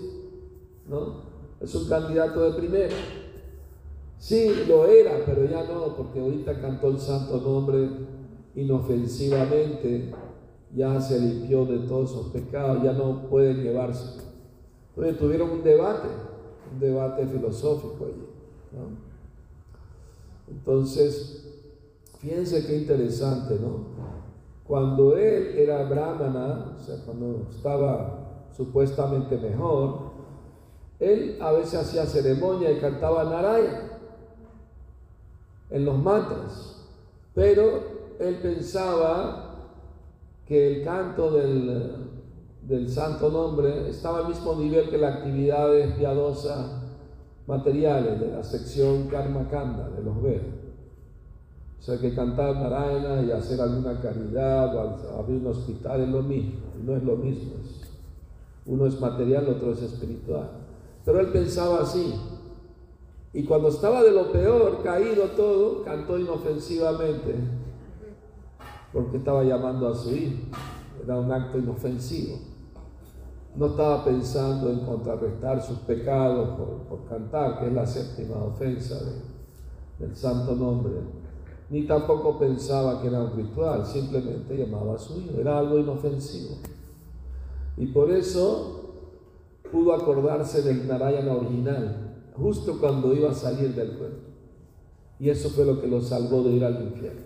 ¿no? 0.89 1.23
Es 1.61 1.75
un 1.75 1.89
candidato 1.89 2.43
de 2.43 2.59
primera. 2.59 2.95
Sí, 4.19 4.65
lo 4.67 4.87
era, 4.87 5.25
pero 5.25 5.45
ya 5.45 5.65
no, 5.65 5.97
porque 5.97 6.21
ahorita 6.21 6.61
cantó 6.61 6.89
el 6.89 6.99
santo 6.99 7.41
nombre 7.41 7.89
inofensivamente, 8.57 10.13
ya 10.75 11.01
se 11.01 11.21
limpió 11.21 11.65
de 11.65 11.79
todos 11.87 12.11
esos 12.11 12.27
pecados, 12.29 12.83
ya 12.83 12.93
no 12.93 13.29
puede 13.29 13.55
llevarse. 13.55 14.21
Entonces 14.91 15.19
tuvieron 15.19 15.51
un 15.51 15.63
debate, 15.63 16.09
un 16.73 16.81
debate 16.81 17.27
filosófico 17.27 18.07
allí. 18.07 18.27
¿no? 18.73 19.15
Entonces, 20.49 21.47
fíjense 22.19 22.67
qué 22.67 22.79
interesante, 22.79 23.59
¿no? 23.61 24.14
Cuando 24.67 25.17
él 25.17 25.55
era 25.59 25.85
brahmana, 25.85 26.77
o 26.77 26.81
sea, 26.81 26.97
cuando 27.05 27.49
estaba 27.51 28.49
supuestamente 28.57 29.37
mejor, 29.37 30.15
él 30.99 31.39
a 31.41 31.53
veces 31.53 31.81
hacía 31.81 32.07
ceremonia 32.07 32.71
y 32.71 32.79
cantaba 32.79 33.25
Narayana 33.25 33.91
en 35.71 35.85
los 35.85 35.99
mantras, 35.99 36.89
pero 37.35 37.95
él 38.19 38.39
pensaba 38.41 39.71
que 40.47 40.77
el 40.79 40.85
canto 40.85 41.31
del, 41.33 42.11
del 42.63 42.89
santo 42.89 43.31
nombre 43.31 43.91
estaba 43.91 44.21
al 44.21 44.29
mismo 44.29 44.55
nivel 44.55 44.89
que 44.89 44.99
las 44.99 45.17
actividades 45.17 45.95
piadosas 45.95 46.85
materiales 47.47 48.21
de 48.21 48.29
la 48.29 48.43
sección 48.43 49.09
Karma 49.09 49.49
Kanda 49.49 49.91
de 49.91 50.03
los 50.03 50.23
Vedas. 50.23 50.64
O 51.85 51.87
sea 51.87 51.99
que 51.99 52.15
cantar 52.15 52.57
Narayana 52.57 53.21
y 53.21 53.31
hacer 53.31 53.61
alguna 53.61 54.01
caridad 54.01 54.75
o 54.75 55.19
abrir 55.19 55.37
un 55.43 55.49
hospital 55.49 56.01
es 56.01 56.09
lo 56.09 56.23
mismo, 56.23 56.61
no 56.83 56.97
es 56.97 57.03
lo 57.03 57.15
mismo. 57.15 57.57
Uno 58.65 58.87
es 58.87 58.99
material, 58.99 59.47
otro 59.51 59.73
es 59.73 59.83
espiritual. 59.83 60.49
Pero 61.05 61.21
él 61.21 61.27
pensaba 61.29 61.83
así. 61.83 62.15
Y 63.35 63.45
cuando 63.45 63.69
estaba 63.69 64.03
de 64.03 64.13
lo 64.13 64.33
peor, 64.33 64.83
caído 64.83 65.25
todo, 65.37 65.85
cantó 65.85 66.19
inofensivamente, 66.19 67.35
porque 68.91 69.19
estaba 69.19 69.45
llamando 69.45 69.89
a 69.89 69.95
su 69.95 70.11
hijo. 70.17 70.39
Era 71.05 71.19
un 71.19 71.31
acto 71.31 71.59
inofensivo 71.59 72.39
no 73.57 73.67
estaba 73.67 74.05
pensando 74.05 74.69
en 74.69 74.81
contrarrestar 74.81 75.63
sus 75.63 75.79
pecados 75.81 76.59
por, 76.89 77.05
cantar, 77.09 77.61
que 77.61 77.67
es 77.67 77.73
la 77.73 77.87
séptima 77.87 78.37
ofensa 78.37 78.97
de, 78.97 80.07
del 80.07 80.17
santo 80.17 80.57
nombre, 80.57 80.95
ni 81.71 81.87
tampoco 81.87 82.39
pensaba 82.39 83.01
que 83.01 83.09
era 83.09 83.23
un 83.23 83.37
ritual, 83.37 83.87
simplemente 83.87 84.57
llamaba 84.57 84.95
a 84.95 84.99
su 84.99 85.19
hijo, 85.21 85.39
era 85.39 85.59
algo 85.59 85.79
inofensivo. 85.79 86.57
Y 87.77 87.87
por 87.87 88.11
eso 88.11 88.85
pudo 89.73 89.95
acordarse 89.95 90.63
del 90.63 90.87
Narayana 90.87 91.35
original, 91.35 92.31
justo 92.37 92.79
cuando 92.79 93.15
iba 93.15 93.31
a 93.31 93.35
salir 93.35 93.75
del 93.75 93.93
cuerpo. 93.93 94.29
Y 95.19 95.31
eso 95.31 95.49
fue 95.51 95.65
lo 95.65 95.81
que 95.81 95.87
lo 95.87 96.01
salvó 96.01 96.43
de 96.43 96.53
ir 96.53 96.65
al 96.65 96.83
infierno. 96.83 97.23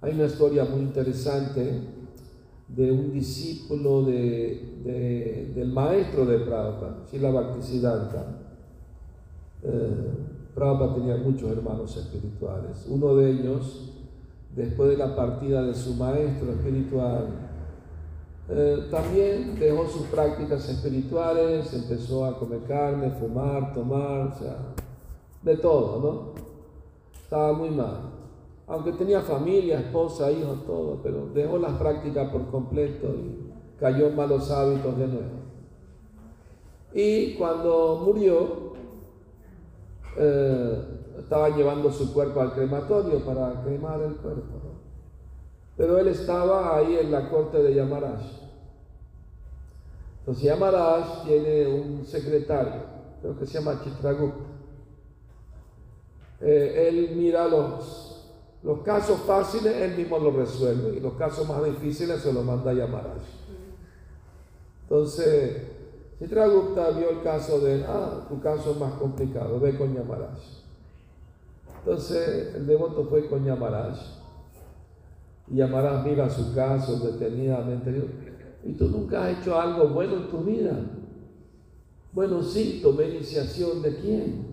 Hay 0.00 0.14
una 0.14 0.26
historia 0.26 0.64
muy 0.64 0.80
interesante 0.80 1.80
de 2.68 2.92
un 2.92 3.12
discípulo 3.12 4.04
de, 4.04 4.80
de, 4.84 5.52
del 5.54 5.72
maestro 5.72 6.24
de 6.24 6.38
Prabhupada, 6.38 7.04
Srila 7.08 7.30
Bhaktisiddhanta. 7.30 8.38
Eh, 9.64 10.37
Prabhupada 10.58 10.94
tenía 10.94 11.16
muchos 11.16 11.50
hermanos 11.50 11.96
espirituales. 11.96 12.86
Uno 12.88 13.14
de 13.14 13.30
ellos, 13.30 13.92
después 14.56 14.90
de 14.90 14.96
la 14.96 15.14
partida 15.14 15.62
de 15.62 15.74
su 15.74 15.94
maestro 15.94 16.50
espiritual, 16.52 17.28
eh, 18.48 18.88
también 18.90 19.58
dejó 19.58 19.86
sus 19.86 20.06
prácticas 20.08 20.68
espirituales, 20.68 21.72
empezó 21.72 22.24
a 22.24 22.38
comer 22.38 22.60
carne, 22.66 23.10
fumar, 23.10 23.72
tomar, 23.72 24.32
o 24.32 24.38
sea, 24.38 24.56
de 25.42 25.56
todo, 25.58 26.00
¿no? 26.00 26.32
Estaba 27.22 27.52
muy 27.52 27.70
mal 27.70 28.18
aunque 28.68 28.92
tenía 28.92 29.22
familia, 29.22 29.80
esposa, 29.80 30.30
hijos, 30.30 30.64
todo, 30.66 31.00
pero 31.02 31.26
dejó 31.32 31.58
las 31.58 31.72
prácticas 31.78 32.30
por 32.30 32.46
completo 32.50 33.08
y 33.14 33.50
cayó 33.80 34.08
en 34.08 34.16
malos 34.16 34.50
hábitos 34.50 34.98
de 34.98 35.06
nuevo. 35.06 35.38
Y 36.92 37.34
cuando 37.34 38.02
murió, 38.04 38.67
eh, 40.18 41.54
llevando 41.56 41.90
su 41.92 42.12
cuerpo 42.12 42.40
al 42.40 42.52
crematorio 42.52 43.24
para 43.24 43.62
cremar 43.62 44.00
el 44.02 44.16
cuerpo. 44.16 44.58
Pero 45.76 45.98
él 45.98 46.08
estaba 46.08 46.76
ahí 46.76 46.98
en 47.00 47.12
la 47.12 47.30
corte 47.30 47.62
de 47.62 47.74
Yamaraj. 47.74 48.20
Entonces 50.20 50.44
Yamaraj 50.44 51.24
tiene 51.24 51.66
un 51.68 52.04
secretario, 52.04 52.82
creo 53.20 53.38
que 53.38 53.46
se 53.46 53.58
llama 53.58 53.80
Chitragupta. 53.82 54.44
Eh, 56.40 56.88
él 56.88 57.16
mira 57.16 57.48
los 57.48 58.08
los 58.62 58.80
casos 58.80 59.20
fáciles 59.20 59.72
él 59.76 59.96
mismo 59.96 60.18
los 60.18 60.34
resuelve 60.34 60.96
y 60.96 61.00
los 61.00 61.14
casos 61.14 61.48
más 61.48 61.64
difíciles 61.64 62.20
se 62.20 62.32
los 62.32 62.44
manda 62.44 62.72
a 62.72 62.74
Yamaraj. 62.74 63.22
Entonces, 64.82 65.62
Chitragupta 66.18 66.90
vio 66.90 67.10
el 67.10 67.22
caso 67.22 67.60
de, 67.60 67.84
ah, 67.86 68.26
tu 68.28 68.40
caso 68.40 68.72
es 68.72 68.78
más 68.78 68.94
complicado, 68.94 69.60
ve 69.60 69.76
con 69.76 69.94
Yamaraj. 69.94 70.38
Entonces, 71.78 72.54
el 72.56 72.66
devoto 72.66 73.04
fue 73.04 73.28
con 73.28 73.44
Yamaraj. 73.44 73.96
Y 75.46 75.56
Yamaraj 75.56 76.04
mira 76.04 76.28
su 76.28 76.52
caso 76.54 76.98
detenidamente 76.98 77.90
y 77.90 77.92
dijo, 77.94 78.06
¿y 78.64 78.72
tú 78.72 78.88
nunca 78.88 79.24
has 79.26 79.38
hecho 79.38 79.58
algo 79.58 79.88
bueno 79.88 80.16
en 80.16 80.28
tu 80.28 80.38
vida? 80.38 80.72
Bueno, 82.12 82.42
sí, 82.42 82.80
tomé 82.82 83.10
iniciación 83.10 83.80
de 83.80 83.96
quién? 83.96 84.46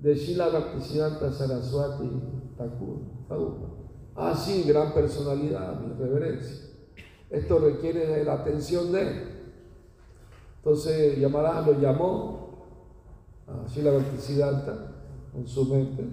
De 0.00 0.14
Shila 0.14 0.48
Bhaktisiddhanta 0.48 1.32
Saraswati 1.32 2.10
Thakur. 2.58 2.98
Ah, 4.16 4.34
sí, 4.34 4.64
gran 4.66 4.92
personalidad, 4.92 5.80
mi 5.80 5.94
reverencia. 5.94 6.66
Esto 7.30 7.58
requiere 7.58 8.24
la 8.24 8.34
atención 8.34 8.90
de 8.92 9.02
él. 9.02 9.35
Entonces 10.66 11.20
Yamaraj 11.20 11.64
lo 11.64 11.80
llamó 11.80 12.48
a 13.46 13.68
Shila 13.68 13.92
Bhaktisiddhanta 13.92 14.94
con 15.32 15.46
su 15.46 15.64
mente. 15.64 16.04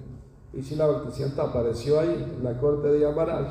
Y 0.53 0.61
Shila 0.61 0.85
Bhaktisiddhanta 0.85 1.45
apareció 1.45 1.99
ahí, 1.99 2.35
en 2.37 2.43
la 2.43 2.59
corte 2.59 2.89
de 2.89 2.99
Yamaraj. 2.99 3.47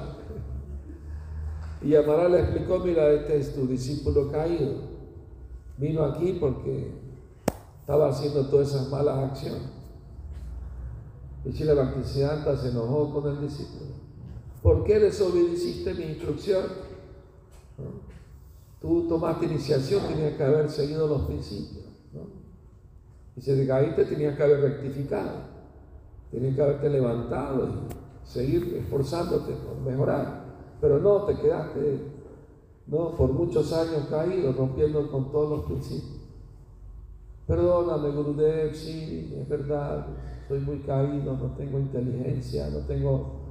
Y 1.82 1.88
Yamaraj 1.88 2.30
le 2.30 2.40
explicó, 2.42 2.78
mira, 2.78 3.10
este 3.10 3.36
es 3.36 3.52
tu 3.52 3.66
discípulo 3.66 4.30
caído. 4.30 4.74
Vino 5.76 6.04
aquí 6.04 6.38
porque 6.38 6.92
estaba 7.80 8.10
haciendo 8.10 8.46
todas 8.46 8.68
esas 8.68 8.88
malas 8.88 9.30
acciones. 9.30 9.70
Y 11.44 11.50
Shila 11.50 11.74
Bhaktisiddhanta 11.74 12.56
se 12.56 12.68
enojó 12.68 13.12
con 13.12 13.28
el 13.28 13.40
discípulo. 13.40 13.90
¿Por 14.62 14.84
qué 14.84 15.00
desobedeciste 15.00 15.94
mi 15.94 16.04
instrucción? 16.04 16.91
Tú 18.82 19.06
tomaste 19.08 19.46
iniciación, 19.46 20.02
tenías 20.08 20.34
que 20.34 20.42
haber 20.42 20.68
seguido 20.68 21.06
los 21.06 21.22
principios. 21.22 21.84
¿no? 22.12 22.22
Y 23.36 23.40
si 23.40 23.54
te 23.54 23.66
caíste, 23.66 24.04
tenías 24.04 24.36
que 24.36 24.42
haber 24.42 24.60
rectificado. 24.60 25.52
Tenías 26.32 26.56
que 26.56 26.62
haberte 26.62 26.90
levantado 26.90 27.64
y 27.64 28.28
seguir 28.28 28.76
esforzándote 28.76 29.52
por 29.52 29.78
mejorar. 29.88 30.42
Pero 30.80 30.98
no, 30.98 31.22
te 31.22 31.36
quedaste 31.36 32.00
¿no? 32.88 33.14
por 33.14 33.32
muchos 33.32 33.72
años 33.72 34.08
caído, 34.10 34.52
rompiendo 34.52 35.08
con 35.12 35.30
todos 35.30 35.50
los 35.50 35.66
principios. 35.66 36.22
Perdóname, 37.46 38.10
Gurudev, 38.10 38.74
sí, 38.74 39.36
es 39.40 39.48
verdad, 39.48 40.06
soy 40.48 40.60
muy 40.60 40.78
caído, 40.78 41.36
no 41.36 41.54
tengo 41.56 41.78
inteligencia, 41.78 42.68
no 42.70 42.78
tengo 42.80 43.41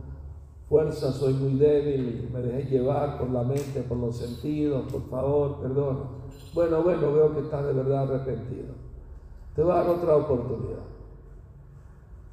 fuerza, 0.71 1.11
soy 1.11 1.33
muy 1.33 1.59
débil, 1.59 2.29
me 2.33 2.39
dejé 2.39 2.69
llevar 2.69 3.19
por 3.19 3.29
la 3.29 3.43
mente, 3.43 3.81
por 3.81 3.97
los 3.97 4.15
sentidos, 4.15 4.89
por 4.89 5.05
favor, 5.09 5.57
perdona. 5.59 5.99
Bueno, 6.53 6.81
bueno, 6.81 7.11
veo 7.11 7.33
que 7.33 7.41
estás 7.41 7.65
de 7.65 7.73
verdad 7.73 8.03
arrepentido. 8.03 8.73
Te 9.53 9.63
voy 9.63 9.73
a 9.73 9.75
dar 9.75 9.89
otra 9.89 10.15
oportunidad. 10.15 10.79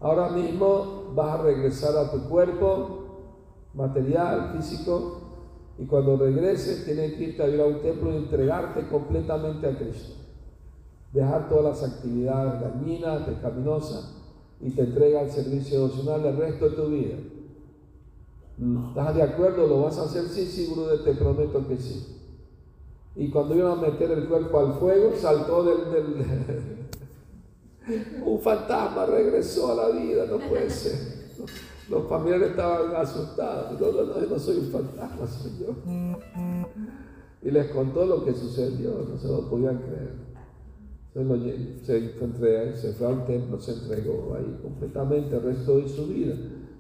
Ahora 0.01 0.29
mismo 0.29 1.13
vas 1.17 1.41
a 1.41 1.43
regresar 1.43 1.97
a 1.97 2.13
tu 2.13 2.29
cuerpo 2.29 3.07
material, 3.75 4.53
físico, 4.57 5.23
y 5.77 5.87
cuando 5.87 6.17
regreses 6.17 6.85
tienes 6.85 7.15
que 7.15 7.25
irte 7.25 7.43
a 7.43 7.49
ir 7.49 7.61
a 7.61 7.67
un 7.67 7.83
templo 7.83 8.13
y 8.13 8.19
entregarte 8.19 8.87
completamente 8.87 9.67
a 9.67 9.77
Cristo. 9.77 10.15
Dejar 11.13 11.49
todas 11.49 11.81
las 11.81 11.93
actividades 11.93 12.61
dañinas, 12.61 13.23
pecaminosas, 13.23 14.15
y 14.61 14.71
te 14.71 14.83
entrega 14.83 15.23
al 15.23 15.31
servicio 15.31 15.81
devocional 15.81 16.25
el 16.25 16.37
resto 16.37 16.69
de 16.69 16.77
tu 16.77 16.87
vida. 16.87 17.17
¿Estás 18.89 19.15
de 19.15 19.23
acuerdo? 19.23 19.69
¿Lo 19.69 19.83
vas 19.83 19.99
a 19.99 20.05
hacer? 20.05 20.25
Sí, 20.25 20.45
sí, 20.47 20.73
Bruder, 20.73 21.05
te 21.05 21.15
prometo 21.15 21.67
que 21.69 21.77
sí. 21.77 22.17
Y 23.15 23.31
cuando 23.31 23.55
iban 23.55 23.79
a 23.79 23.83
meter 23.83 24.11
el 24.11 24.29
cuerpo 24.29 24.59
al 24.59 24.75
fuego, 24.75 25.13
saltó 25.17 25.63
del, 25.65 25.79
un 28.25 28.41
fantasma, 28.41 29.07
regresó 29.07 29.73
a 29.73 29.75
la 29.75 29.89
vida, 29.97 30.27
no 30.27 30.39
puede 30.49 30.71
ser. 30.71 31.29
Los 31.89 32.07
familiares 32.09 32.51
estaban 32.51 32.95
asustados. 32.97 33.81
No, 33.81 33.93
no, 33.93 34.03
no, 34.05 34.27
no 34.27 34.39
soy 34.39 34.59
un 34.59 34.71
fantasma, 34.71 35.27
soy 35.27 35.53
yo. 35.61 35.75
Y 37.43 37.51
les 37.51 37.71
contó 37.71 38.05
lo 38.07 38.25
que 38.25 38.35
sucedió, 38.35 39.07
no 39.09 39.19
se 39.19 39.29
lo 39.29 39.49
podían 39.49 39.79
creer. 39.79 40.29
Lo, 41.15 41.37
se, 41.85 42.77
se 42.77 42.93
fue 42.93 43.07
a 43.07 43.11
un 43.11 43.25
templo, 43.25 43.61
se 43.61 43.73
entregó 43.73 44.37
ahí 44.37 44.59
completamente 44.63 45.37
el 45.37 45.43
resto 45.43 45.79
de 45.79 45.89
su 45.89 46.07
vida. 46.07 46.35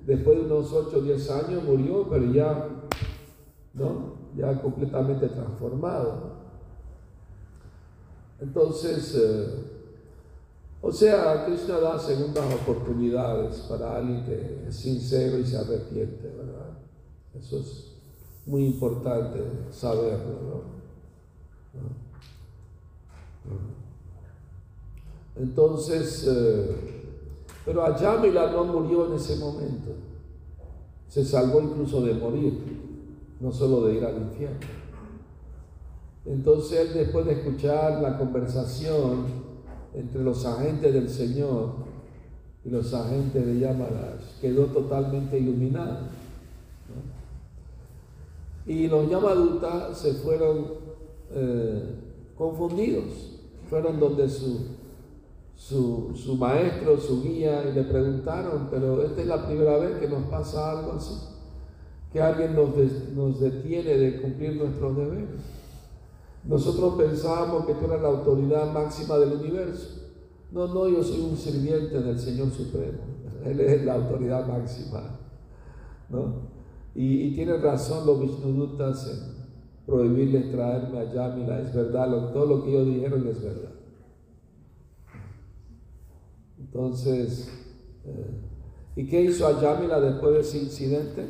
Después 0.09 0.39
de 0.39 0.45
unos 0.47 0.73
8 0.73 0.97
o 0.97 1.01
10 1.03 1.31
años 1.33 1.65
murió, 1.65 2.09
pero 2.09 2.33
ya, 2.33 2.67
¿no? 3.75 4.15
ya 4.35 4.59
completamente 4.63 5.29
transformado. 5.29 6.33
Entonces, 8.41 9.15
eh, 9.21 9.65
o 10.81 10.91
sea, 10.91 11.45
Krishna 11.45 11.79
da 11.79 11.99
segundas 11.99 12.43
oportunidades 12.55 13.57
para 13.69 13.97
alguien 13.97 14.25
que 14.25 14.65
es 14.67 14.77
sincero 14.77 15.41
y 15.41 15.45
se 15.45 15.59
arrepiente, 15.59 16.27
¿verdad? 16.27 16.79
Eso 17.39 17.59
es 17.59 17.93
muy 18.47 18.65
importante 18.65 19.41
saberlo, 19.71 20.41
¿no? 20.43 20.79
Entonces, 25.37 26.27
eh, 26.27 26.98
pero 27.69 27.85
Ayamila 27.85 28.51
no 28.51 28.65
murió 28.65 29.09
en 29.09 29.13
ese 29.13 29.37
momento. 29.37 29.91
Se 31.07 31.23
salvó 31.23 31.61
incluso 31.61 32.01
de 32.01 32.15
morir, 32.15 32.55
no 33.41 33.53
solo 33.53 33.83
de 33.83 33.97
ir 33.97 34.05
al 34.07 34.17
infierno. 34.17 34.57
Entonces 36.25 36.79
él 36.79 36.95
después 36.95 37.27
de 37.27 37.33
escuchar 37.33 38.01
la 38.01 38.17
conversación 38.17 39.27
entre 39.93 40.23
los 40.23 40.47
agentes 40.47 40.95
del 40.95 41.11
Señor 41.11 41.73
y 42.65 42.71
los 42.71 42.95
agentes 42.95 43.45
de 43.45 43.59
Yamarash, 43.59 44.41
quedó 44.41 44.65
totalmente 44.69 45.39
iluminado. 45.39 46.07
Y 48.65 48.87
los 48.87 49.11
Yamadutas 49.11 49.99
se 49.99 50.15
fueron 50.15 50.69
eh, 51.35 51.83
confundidos, 52.35 53.41
fueron 53.69 54.01
donde 54.01 54.27
su 54.31 54.78
su, 55.59 56.13
su, 56.15 56.37
maestro, 56.37 56.97
su 56.99 57.21
guía, 57.21 57.69
y 57.69 57.75
le 57.75 57.83
preguntaron, 57.83 58.69
pero 58.71 59.03
esta 59.03 59.21
es 59.21 59.27
la 59.27 59.45
primera 59.45 59.77
vez 59.77 59.99
que 59.99 60.09
nos 60.09 60.23
pasa 60.29 60.71
algo 60.71 60.93
así, 60.93 61.15
que 62.13 62.23
alguien 62.23 62.55
nos, 62.55 62.77
des, 62.77 63.13
nos 63.13 63.41
detiene 63.41 63.99
de 63.99 64.23
cumplir 64.23 64.57
nuestros 64.57 64.97
deberes. 64.97 65.41
Nosotros 66.45 66.95
pensábamos 66.95 67.67
que 67.67 67.75
tú 67.75 67.87
eras 67.87 68.01
la 68.01 68.09
autoridad 68.09 68.73
máxima 68.73 69.19
del 69.19 69.33
universo. 69.33 70.01
No, 70.53 70.69
no, 70.69 70.89
yo 70.89 71.03
soy 71.03 71.21
un 71.21 71.37
sirviente 71.37 72.01
del 72.01 72.19
Señor 72.19 72.51
Supremo. 72.53 72.99
Él 73.45 73.59
es 73.59 73.85
la 73.85 73.95
autoridad 73.95 74.47
máxima. 74.47 75.19
¿no? 76.09 76.35
Y, 76.95 77.23
y 77.25 77.35
tiene 77.35 77.57
razón 77.59 78.07
los 78.07 78.21
Vishnudutas 78.21 79.09
en 79.09 79.39
prohibirles 79.87 80.53
traerme 80.53 81.01
a 81.01 81.13
Yamila. 81.13 81.61
Es 81.61 81.75
verdad, 81.75 82.09
lo, 82.09 82.29
todo 82.29 82.47
lo 82.47 82.65
que 82.65 82.71
ellos 82.71 82.87
dijeron 82.87 83.27
es 83.27 83.43
verdad. 83.43 83.78
Entonces, 86.73 87.49
eh, 88.05 88.31
¿y 88.97 89.09
qué 89.09 89.23
hizo 89.23 89.47
Ayamila 89.47 90.01
después 90.01 90.35
de 90.35 90.41
ese 90.41 90.59
incidente? 90.59 91.29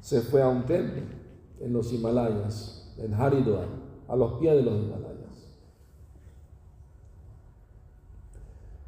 Se 0.00 0.22
fue 0.22 0.42
a 0.42 0.48
un 0.48 0.64
templo 0.64 1.02
en 1.60 1.72
los 1.72 1.92
Himalayas, 1.92 2.94
en 2.98 3.12
Haridwar, 3.14 3.66
a 4.08 4.16
los 4.16 4.38
pies 4.38 4.54
de 4.54 4.62
los 4.62 4.74
Himalayas. 4.74 5.14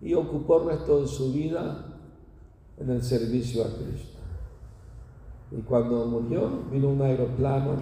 Y 0.00 0.14
ocupó 0.14 0.62
el 0.62 0.68
resto 0.76 1.00
de 1.00 1.08
su 1.08 1.32
vida 1.32 1.98
en 2.78 2.90
el 2.90 3.02
servicio 3.02 3.64
a 3.64 3.68
Cristo. 3.68 4.18
Y 5.50 5.60
cuando 5.62 6.06
murió, 6.06 6.64
vino 6.70 6.88
un 6.88 7.02
aeroplano 7.02 7.76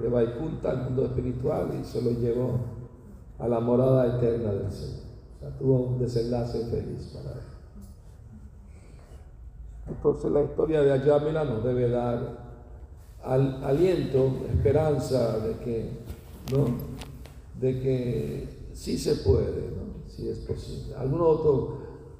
de 0.00 0.08
Vaikunta 0.08 0.70
al 0.70 0.84
mundo 0.84 1.04
espiritual 1.04 1.78
y 1.80 1.84
se 1.84 2.00
lo 2.00 2.10
llevó 2.12 2.58
a 3.38 3.48
la 3.48 3.60
morada 3.60 4.16
eterna 4.16 4.52
del 4.52 4.72
Señor. 4.72 5.09
Sea, 5.40 5.48
tuvo 5.58 5.80
un 5.80 5.98
desenlace 5.98 6.66
feliz 6.66 7.14
para 7.14 7.32
él. 7.32 7.40
Entonces 9.88 10.30
la 10.30 10.42
historia 10.42 10.82
de 10.82 10.92
Ayamila 10.92 11.44
nos 11.44 11.64
debe 11.64 11.88
dar 11.88 12.50
al, 13.24 13.64
aliento, 13.64 14.32
esperanza 14.52 15.38
de 15.38 15.54
que, 15.64 15.90
¿no? 16.52 16.66
de 17.58 17.80
que 17.80 18.48
sí 18.74 18.98
se 18.98 19.16
puede, 19.16 19.70
¿no? 19.70 20.08
sí 20.08 20.28
es 20.28 20.38
posible. 20.40 20.94
Algunos 20.96 21.40
otros, 21.40 21.68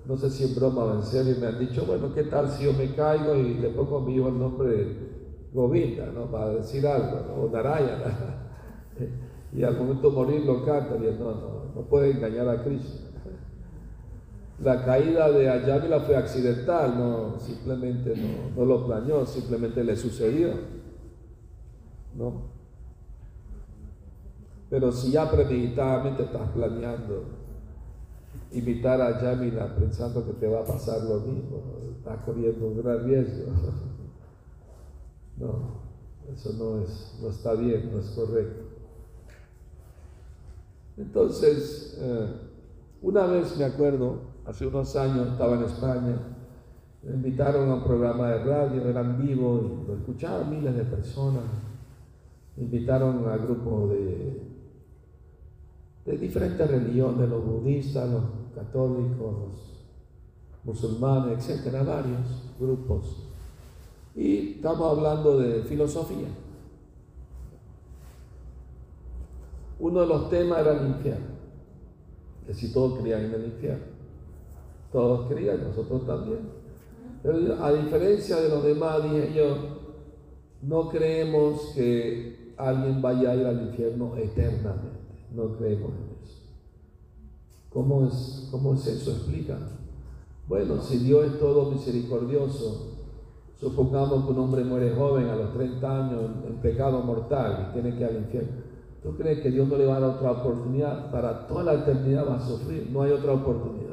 no 0.07 0.17
sé 0.17 0.31
si 0.31 0.45
en 0.45 0.55
broma 0.55 0.95
en 0.97 1.03
serio, 1.03 1.37
me 1.39 1.47
han 1.47 1.59
dicho, 1.59 1.85
bueno, 1.87 2.15
¿qué 2.15 2.25
tal 2.25 2.51
si 2.51 2.65
yo 2.65 2.73
me 2.73 2.95
caigo 2.95 3.37
y 3.37 3.55
le 3.55 3.69
pongo 3.69 4.09
hijo 4.09 4.29
el 4.29 4.39
nombre 4.39 5.11
Govinda, 5.53 6.07
¿no? 6.07 6.31
para 6.31 6.55
decir 6.55 6.87
algo, 6.87 7.21
¿no? 7.27 7.43
o 7.45 7.51
Narayana? 7.51 8.49
y 9.53 9.63
al 9.63 9.77
momento 9.77 10.09
de 10.11 10.17
morir 10.17 10.45
lo 10.45 10.65
canta, 10.65 10.97
y 10.97 11.19
no, 11.19 11.33
no, 11.33 11.65
no 11.75 11.83
puede 11.83 12.13
engañar 12.13 12.49
a 12.49 12.65
Cristo 12.65 13.10
la 14.63 14.85
caída 14.85 15.31
de 15.31 15.49
Ayávila 15.49 16.01
fue 16.01 16.17
accidental, 16.17 16.99
no, 16.99 17.41
simplemente 17.41 18.15
no, 18.55 18.65
lo 18.65 18.87
planeó, 18.87 19.25
simplemente 19.25 19.83
le 19.83 19.97
sucedió. 19.97 20.51
¿no? 22.15 22.51
Pero 24.69 24.93
si 24.93 25.13
ya 25.13 25.31
premeditadamente 25.31 26.25
estás 26.25 26.51
planeando 26.51 27.25
imitar 28.53 29.01
a 29.01 29.19
Ayávila 29.19 29.75
pensando 29.77 30.27
que 30.27 30.33
te 30.35 30.47
va 30.47 30.61
a 30.61 30.65
pasar 30.65 31.03
lo 31.05 31.21
mismo, 31.21 31.63
estás 31.97 32.23
corriendo 32.25 32.67
un 32.67 32.83
gran 32.83 33.05
riesgo. 33.05 33.53
No, 35.39 35.81
eso 36.35 36.53
no, 36.59 36.83
es, 36.83 37.19
no 37.23 37.31
está 37.31 37.55
bien, 37.55 37.91
no 37.91 38.01
es 38.01 38.11
correcto. 38.11 38.63
Entonces, 40.99 41.97
eh, 41.99 42.29
una 43.01 43.25
vez 43.25 43.57
me 43.57 43.65
acuerdo, 43.65 44.19
hace 44.51 44.67
unos 44.67 44.97
años 44.97 45.29
estaba 45.29 45.57
en 45.57 45.63
España, 45.63 46.17
me 47.03 47.15
invitaron 47.15 47.71
a 47.71 47.75
un 47.75 47.85
programa 47.85 48.31
de 48.31 48.45
radio, 48.45 48.89
eran 48.89 49.17
vivo 49.17 49.61
y 49.85 49.87
lo 49.87 49.95
escuchaban 49.97 50.51
miles 50.51 50.77
de 50.77 50.85
personas. 50.85 51.45
Me 52.57 52.65
invitaron 52.65 53.27
a 53.29 53.37
grupos 53.37 53.91
de, 53.91 54.43
de 56.05 56.19
diferentes 56.19 56.69
religiones, 56.69 57.29
los 57.29 57.45
budistas, 57.45 58.11
los 58.11 58.25
católicos, 58.55 59.19
los 59.21 60.65
musulmanes, 60.65 61.39
etcétera, 61.39 61.85
varios 61.85 62.53
grupos. 62.59 63.29
Y 64.17 64.55
estamos 64.57 64.99
hablando 64.99 65.39
de 65.39 65.63
filosofía. 65.63 66.29
Uno 69.79 70.01
de 70.01 70.07
los 70.09 70.29
temas 70.29 70.59
era 70.59 70.73
el 70.79 70.89
infierno, 70.89 71.37
que 72.47 72.53
si 72.53 72.73
todos 72.73 72.99
creían 72.99 73.27
en 73.27 73.35
el 73.35 73.45
infierno, 73.47 74.00
todos 74.93 75.29
creían, 75.29 75.65
nosotros 75.65 76.07
también. 76.07 76.41
Pero 77.23 77.63
a 77.63 77.73
diferencia 77.73 78.37
de 78.37 78.49
los 78.49 78.65
demás, 78.65 79.03
dije 79.03 79.33
yo, 79.35 79.57
no 80.63 80.89
creemos 80.89 81.73
que 81.75 82.55
alguien 82.57 83.01
vaya 83.01 83.31
a 83.31 83.37
ir 83.37 83.47
al 83.47 83.63
infierno 83.69 84.17
eternamente, 84.17 84.99
no 85.35 85.57
creemos 85.57 85.91
en 85.91 86.25
eso. 86.25 86.41
¿Cómo 87.71 88.07
es, 88.07 88.49
cómo 88.51 88.75
es 88.75 88.87
eso? 88.87 89.13
Explica. 89.13 89.59
Bueno, 90.49 90.81
si 90.83 90.99
Dios 90.99 91.27
es 91.27 91.39
todo 91.39 91.71
misericordioso, 91.71 92.97
supongamos 93.61 94.25
que 94.25 94.33
un 94.33 94.39
hombre 94.39 94.65
muere 94.65 94.95
joven 94.95 95.27
a 95.29 95.37
los 95.37 95.53
30 95.53 96.07
años 96.07 96.23
en 96.47 96.55
pecado 96.57 97.03
mortal 97.03 97.69
y 97.69 97.73
tiene 97.75 97.91
que 97.97 98.01
ir 98.01 98.07
al 98.07 98.17
infierno. 98.17 98.71
¿Tú 99.03 99.17
crees 99.17 99.41
que 99.41 99.51
Dios 99.51 99.69
no 99.69 99.77
le 99.77 99.87
va 99.87 99.97
a 99.97 100.01
dar 100.01 100.11
otra 100.11 100.33
oportunidad? 100.33 101.11
Para 101.11 101.47
toda 101.47 101.65
la 101.65 101.75
eternidad 101.75 102.29
va 102.29 102.37
a 102.37 102.47
sufrir, 102.47 102.89
no 102.91 103.03
hay 103.03 103.13
otra 103.13 103.33
oportunidad. 103.33 103.90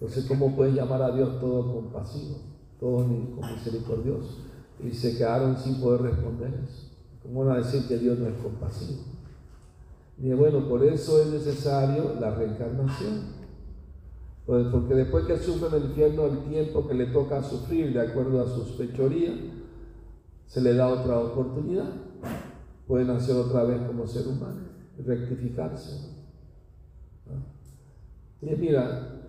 Entonces, 0.00 0.24
¿cómo 0.26 0.56
puedes 0.56 0.74
llamar 0.74 1.02
a 1.02 1.10
Dios 1.12 1.38
todo 1.40 1.74
compasivo, 1.74 2.38
todo 2.78 3.06
misericordioso? 3.06 4.38
Y 4.82 4.92
se 4.92 5.18
quedaron 5.18 5.56
sin 5.58 5.80
poder 5.80 6.02
responder 6.02 6.58
eso. 6.64 6.88
¿Cómo 7.22 7.44
van 7.44 7.56
a 7.56 7.58
decir 7.58 7.86
que 7.86 7.98
Dios 7.98 8.18
no 8.18 8.28
es 8.28 8.34
compasivo? 8.36 9.00
Y 10.18 10.32
bueno, 10.32 10.66
por 10.68 10.82
eso 10.84 11.20
es 11.20 11.28
necesario 11.28 12.14
la 12.18 12.34
reencarnación. 12.34 13.40
Pues, 14.46 14.66
porque 14.68 14.94
después 14.94 15.26
que 15.26 15.38
sufre 15.38 15.76
el 15.76 15.84
infierno 15.84 16.24
el 16.26 16.38
tiempo 16.44 16.88
que 16.88 16.94
le 16.94 17.06
toca 17.06 17.42
sufrir 17.42 17.92
de 17.92 18.00
acuerdo 18.00 18.42
a 18.42 18.48
sus 18.48 18.76
fechorías, 18.76 19.34
se 20.46 20.60
le 20.62 20.74
da 20.74 20.88
otra 20.88 21.18
oportunidad 21.18 21.90
pueden 22.90 23.10
hacer 23.10 23.36
otra 23.36 23.62
vez 23.62 23.80
como 23.82 24.04
ser 24.04 24.26
humano, 24.26 24.62
rectificarse. 24.98 26.10
Y 28.42 28.46
mira, 28.56 29.19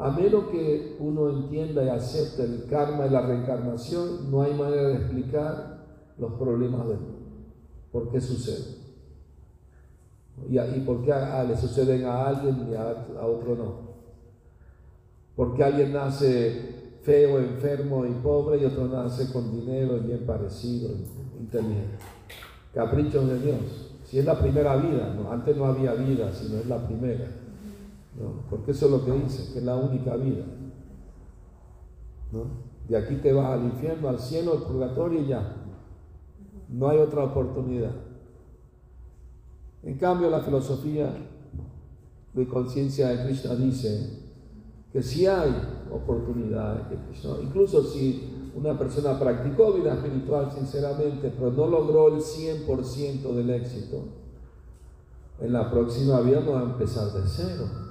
a 0.00 0.10
menos 0.10 0.44
que 0.44 0.96
uno 0.98 1.28
entienda 1.28 1.84
y 1.84 1.88
acepte 1.90 2.42
el 2.42 2.64
karma 2.70 3.06
y 3.06 3.10
la 3.10 3.20
reencarnación, 3.20 4.30
no 4.30 4.40
hay 4.40 4.54
manera 4.54 4.88
de 4.88 4.94
explicar 4.94 5.84
los 6.16 6.32
problemas 6.34 6.88
del 6.88 6.98
mundo. 6.98 7.18
¿Por 7.92 8.10
qué 8.10 8.20
sucede? 8.20 8.80
¿Y, 10.48 10.80
por 10.80 11.04
qué 11.04 11.12
le 11.46 11.54
suceden 11.54 12.06
a 12.06 12.28
alguien 12.28 12.68
y 12.70 12.74
a, 12.74 13.26
otro 13.26 13.56
no? 13.56 13.90
¿Por 15.36 15.54
qué 15.54 15.64
alguien 15.64 15.92
nace 15.92 16.98
feo, 17.02 17.38
enfermo 17.38 18.06
y 18.06 18.12
pobre 18.22 18.58
y 18.58 18.64
otro 18.64 18.88
nace 18.88 19.30
con 19.30 19.50
dinero 19.50 19.98
y 19.98 20.00
bien 20.00 20.24
parecido, 20.24 20.90
inteligente? 21.38 21.98
caprichos 22.72 23.28
de 23.28 23.38
Dios. 23.38 23.90
Si 24.04 24.18
es 24.18 24.24
la 24.24 24.38
primera 24.38 24.76
vida, 24.76 25.14
antes 25.30 25.56
no 25.56 25.66
había 25.66 25.92
vida, 25.92 26.32
sino 26.32 26.58
es 26.58 26.66
la 26.66 26.86
primera. 26.86 27.26
Porque 28.48 28.72
eso 28.72 28.86
es 28.86 28.92
lo 28.92 29.04
que 29.04 29.12
dice, 29.12 29.52
que 29.52 29.58
es 29.60 29.64
la 29.64 29.76
única 29.76 30.16
vida. 30.16 30.44
¿no? 32.32 32.70
De 32.88 32.96
aquí 32.96 33.16
te 33.16 33.32
vas 33.32 33.46
al 33.46 33.64
infierno, 33.64 34.08
al 34.08 34.18
cielo, 34.18 34.52
al 34.52 34.62
purgatorio 34.64 35.20
y 35.20 35.26
ya. 35.28 35.56
No 36.68 36.88
hay 36.88 36.98
otra 36.98 37.24
oportunidad. 37.24 37.92
En 39.82 39.96
cambio, 39.96 40.28
la 40.28 40.40
filosofía 40.40 41.12
de 42.34 42.48
conciencia 42.48 43.08
de 43.08 43.24
Krishna 43.24 43.54
dice 43.54 44.20
que 44.92 45.02
si 45.02 45.26
hay 45.26 45.50
oportunidades, 45.90 46.84
incluso 47.42 47.82
si 47.84 48.50
una 48.54 48.76
persona 48.76 49.18
practicó 49.18 49.72
vida 49.72 49.94
espiritual 49.94 50.50
sinceramente, 50.50 51.32
pero 51.36 51.52
no 51.52 51.66
logró 51.66 52.08
el 52.08 52.20
100% 52.20 53.34
del 53.34 53.50
éxito, 53.50 54.02
en 55.40 55.52
la 55.52 55.70
próxima 55.70 56.20
vida 56.20 56.40
no 56.40 56.52
va 56.52 56.60
a 56.60 56.64
empezar 56.64 57.12
de 57.12 57.22
cero. 57.24 57.89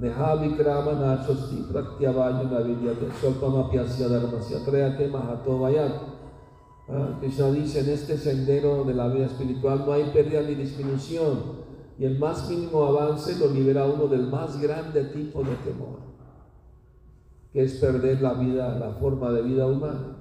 Nehavikrama 0.00 0.92
Nachosti 0.92 1.66
Pratyavayu 1.70 2.48
Navidyate 2.50 3.12
Swalpamapiasya 3.20 4.08
Dharmasya 4.08 4.64
Créate 4.64 5.08
Mahato 5.08 5.58
Vayat. 5.58 5.92
Ah, 6.88 7.16
Krishna 7.20 7.50
dice, 7.50 7.80
en 7.80 7.90
este 7.90 8.16
sendero 8.18 8.84
de 8.84 8.94
la 8.94 9.08
vida 9.08 9.26
espiritual 9.26 9.84
no 9.86 9.92
hay 9.92 10.10
pérdida 10.12 10.42
ni 10.42 10.54
disminución 10.54 11.62
y 11.98 12.04
el 12.04 12.18
más 12.18 12.50
mínimo 12.50 12.84
avance 12.84 13.38
lo 13.38 13.52
libera 13.52 13.84
uno 13.84 14.08
del 14.08 14.26
más 14.26 14.60
grande 14.60 15.04
tipo 15.04 15.44
de 15.44 15.54
temor 15.64 16.12
que 17.52 17.62
es 17.62 17.74
perder 17.74 18.22
la 18.22 18.34
vida, 18.34 18.78
la 18.78 18.92
forma 18.92 19.30
de 19.30 19.42
vida 19.42 19.66
humana. 19.66 20.16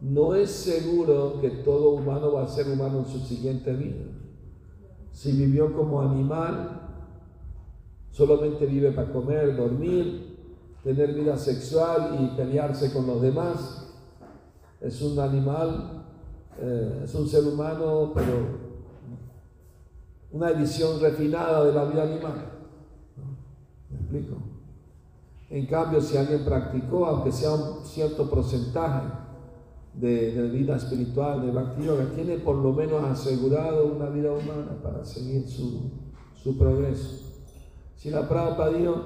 No 0.00 0.34
es 0.34 0.50
seguro 0.50 1.40
que 1.40 1.50
todo 1.50 1.90
humano 1.90 2.32
va 2.32 2.44
a 2.44 2.48
ser 2.48 2.68
humano 2.68 3.00
en 3.00 3.06
su 3.06 3.18
siguiente 3.18 3.72
vida. 3.74 4.04
Si 5.12 5.32
vivió 5.32 5.74
como 5.74 6.00
animal, 6.00 6.83
solamente 8.14 8.64
vive 8.66 8.92
para 8.92 9.12
comer, 9.12 9.56
dormir, 9.56 10.36
tener 10.84 11.12
vida 11.12 11.36
sexual 11.36 12.16
y 12.20 12.36
pelearse 12.36 12.92
con 12.92 13.08
los 13.08 13.20
demás. 13.20 13.92
Es 14.80 15.02
un 15.02 15.18
animal, 15.18 16.04
eh, 16.60 17.00
es 17.02 17.14
un 17.14 17.26
ser 17.26 17.44
humano, 17.44 18.12
pero 18.14 18.62
una 20.30 20.50
edición 20.50 21.00
refinada 21.00 21.64
de 21.64 21.72
la 21.72 21.84
vida 21.86 22.02
animal. 22.04 22.52
¿Me 23.90 23.96
explico? 23.96 24.36
En 25.50 25.66
cambio, 25.66 26.00
si 26.00 26.16
alguien 26.16 26.44
practicó, 26.44 27.06
aunque 27.06 27.32
sea 27.32 27.52
un 27.52 27.84
cierto 27.84 28.30
porcentaje 28.30 29.08
de, 29.94 30.48
vida 30.50 30.76
espiritual, 30.76 31.44
de 31.44 31.50
bhakti 31.50 31.82
tiene 32.14 32.38
por 32.38 32.56
lo 32.56 32.72
menos 32.72 33.02
asegurado 33.04 33.86
una 33.86 34.08
vida 34.08 34.32
humana 34.32 34.78
para 34.82 35.04
seguir 35.04 35.48
su, 35.48 35.90
progreso. 36.58 37.23
Si 38.04 38.10
la 38.10 38.28
Prabhupada 38.28 38.70
dijo, 38.76 39.02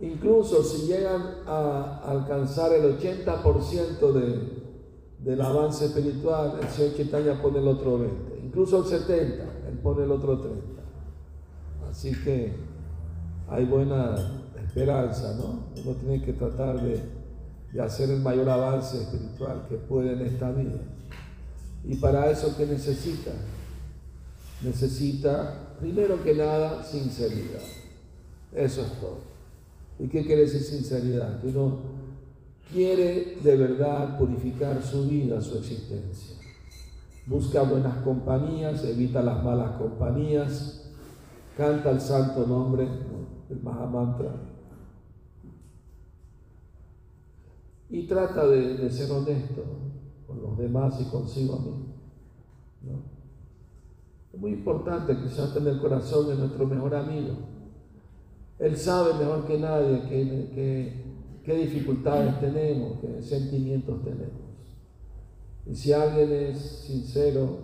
incluso 0.00 0.64
si 0.64 0.88
llegan 0.88 1.22
a 1.46 2.00
alcanzar 2.04 2.72
el 2.72 2.98
80% 2.98 4.12
de, 4.12 4.48
del 5.20 5.40
avance 5.40 5.84
espiritual, 5.84 6.58
el 6.60 6.68
Señor 6.70 6.96
Chaitanya 6.96 7.40
pone 7.40 7.60
el 7.60 7.68
otro 7.68 8.00
20, 8.00 8.40
incluso 8.42 8.78
el 8.78 8.86
70, 8.86 9.44
él 9.68 9.78
pone 9.80 10.02
el 10.02 10.10
otro 10.10 10.40
30. 10.40 10.60
Así 11.88 12.10
que 12.24 12.52
hay 13.48 13.64
buena 13.66 14.16
esperanza, 14.60 15.36
¿no? 15.36 15.66
Uno 15.80 15.94
tiene 15.94 16.20
que 16.20 16.32
tratar 16.32 16.82
de, 16.82 17.00
de 17.72 17.80
hacer 17.80 18.10
el 18.10 18.22
mayor 18.22 18.48
avance 18.48 19.00
espiritual 19.00 19.66
que 19.68 19.76
puede 19.76 20.14
en 20.14 20.22
esta 20.22 20.50
vida. 20.50 20.80
Y 21.84 21.94
para 21.94 22.28
eso, 22.28 22.56
¿qué 22.56 22.66
necesita? 22.66 23.30
Necesita, 24.62 25.76
primero 25.78 26.20
que 26.24 26.34
nada, 26.34 26.82
sinceridad. 26.82 27.79
Eso 28.52 28.82
es 28.82 28.92
todo. 29.00 29.18
¿Y 29.98 30.08
qué 30.08 30.24
quiere 30.24 30.42
decir 30.42 30.62
sinceridad? 30.62 31.40
Que 31.40 31.48
uno 31.48 31.78
quiere 32.72 33.38
de 33.42 33.56
verdad 33.56 34.18
purificar 34.18 34.82
su 34.82 35.08
vida, 35.08 35.40
su 35.40 35.58
existencia. 35.58 36.36
Busca 37.26 37.62
buenas 37.62 37.98
compañías, 37.98 38.84
evita 38.84 39.22
las 39.22 39.44
malas 39.44 39.76
compañías, 39.76 40.90
canta 41.56 41.90
el 41.90 42.00
santo 42.00 42.46
nombre 42.46 42.88
del 43.48 43.62
Mahamantra 43.62 44.32
y 47.90 48.06
trata 48.06 48.46
de, 48.46 48.88
ser 48.90 49.10
honesto 49.10 49.64
con 50.26 50.40
los 50.40 50.56
demás 50.56 51.00
y 51.00 51.04
consigo 51.04 51.58
mismo. 51.58 51.90
Es 54.32 54.40
muy 54.40 54.52
importante 54.52 55.16
se 55.28 55.58
en 55.58 55.66
el 55.66 55.80
corazón 55.80 56.28
de 56.28 56.36
nuestro 56.36 56.66
mejor 56.66 56.94
amigo. 56.94 57.49
Él 58.60 58.76
sabe 58.76 59.14
mejor 59.14 59.46
que 59.46 59.58
nadie 59.58 60.02
qué 61.42 61.54
dificultades 61.54 62.38
tenemos, 62.40 62.98
qué 63.00 63.22
sentimientos 63.22 64.04
tenemos. 64.04 64.50
Y 65.66 65.74
si 65.74 65.92
alguien 65.92 66.30
es 66.30 66.58
sincero 66.58 67.58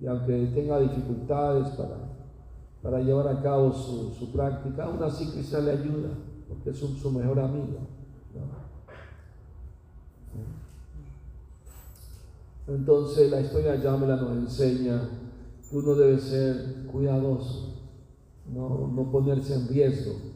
y 0.00 0.06
aunque 0.06 0.46
tenga 0.54 0.80
dificultades 0.80 1.68
para, 1.70 1.96
para 2.82 3.00
llevar 3.00 3.28
a 3.28 3.42
cabo 3.42 3.70
su, 3.72 4.32
práctica, 4.32 4.84
aún 4.84 5.02
así 5.02 5.30
quizá 5.30 5.60
le 5.60 5.72
ayuda, 5.72 6.08
porque 6.48 6.70
es 6.70 6.78
su 6.78 7.10
mejor 7.10 7.38
amigo. 7.38 7.86
Entonces 12.66 13.30
la 13.30 13.42
historia 13.42 13.72
de 13.72 13.82
Yamela 13.82 14.16
nos 14.16 14.36
enseña 14.36 15.02
que 15.68 15.76
uno 15.76 15.94
debe 15.94 16.18
ser 16.18 16.86
cuidadoso 16.86 17.70
no, 18.52 18.88
no 18.88 19.10
ponerse 19.10 19.54
en 19.54 19.68
riesgo. 19.68 20.29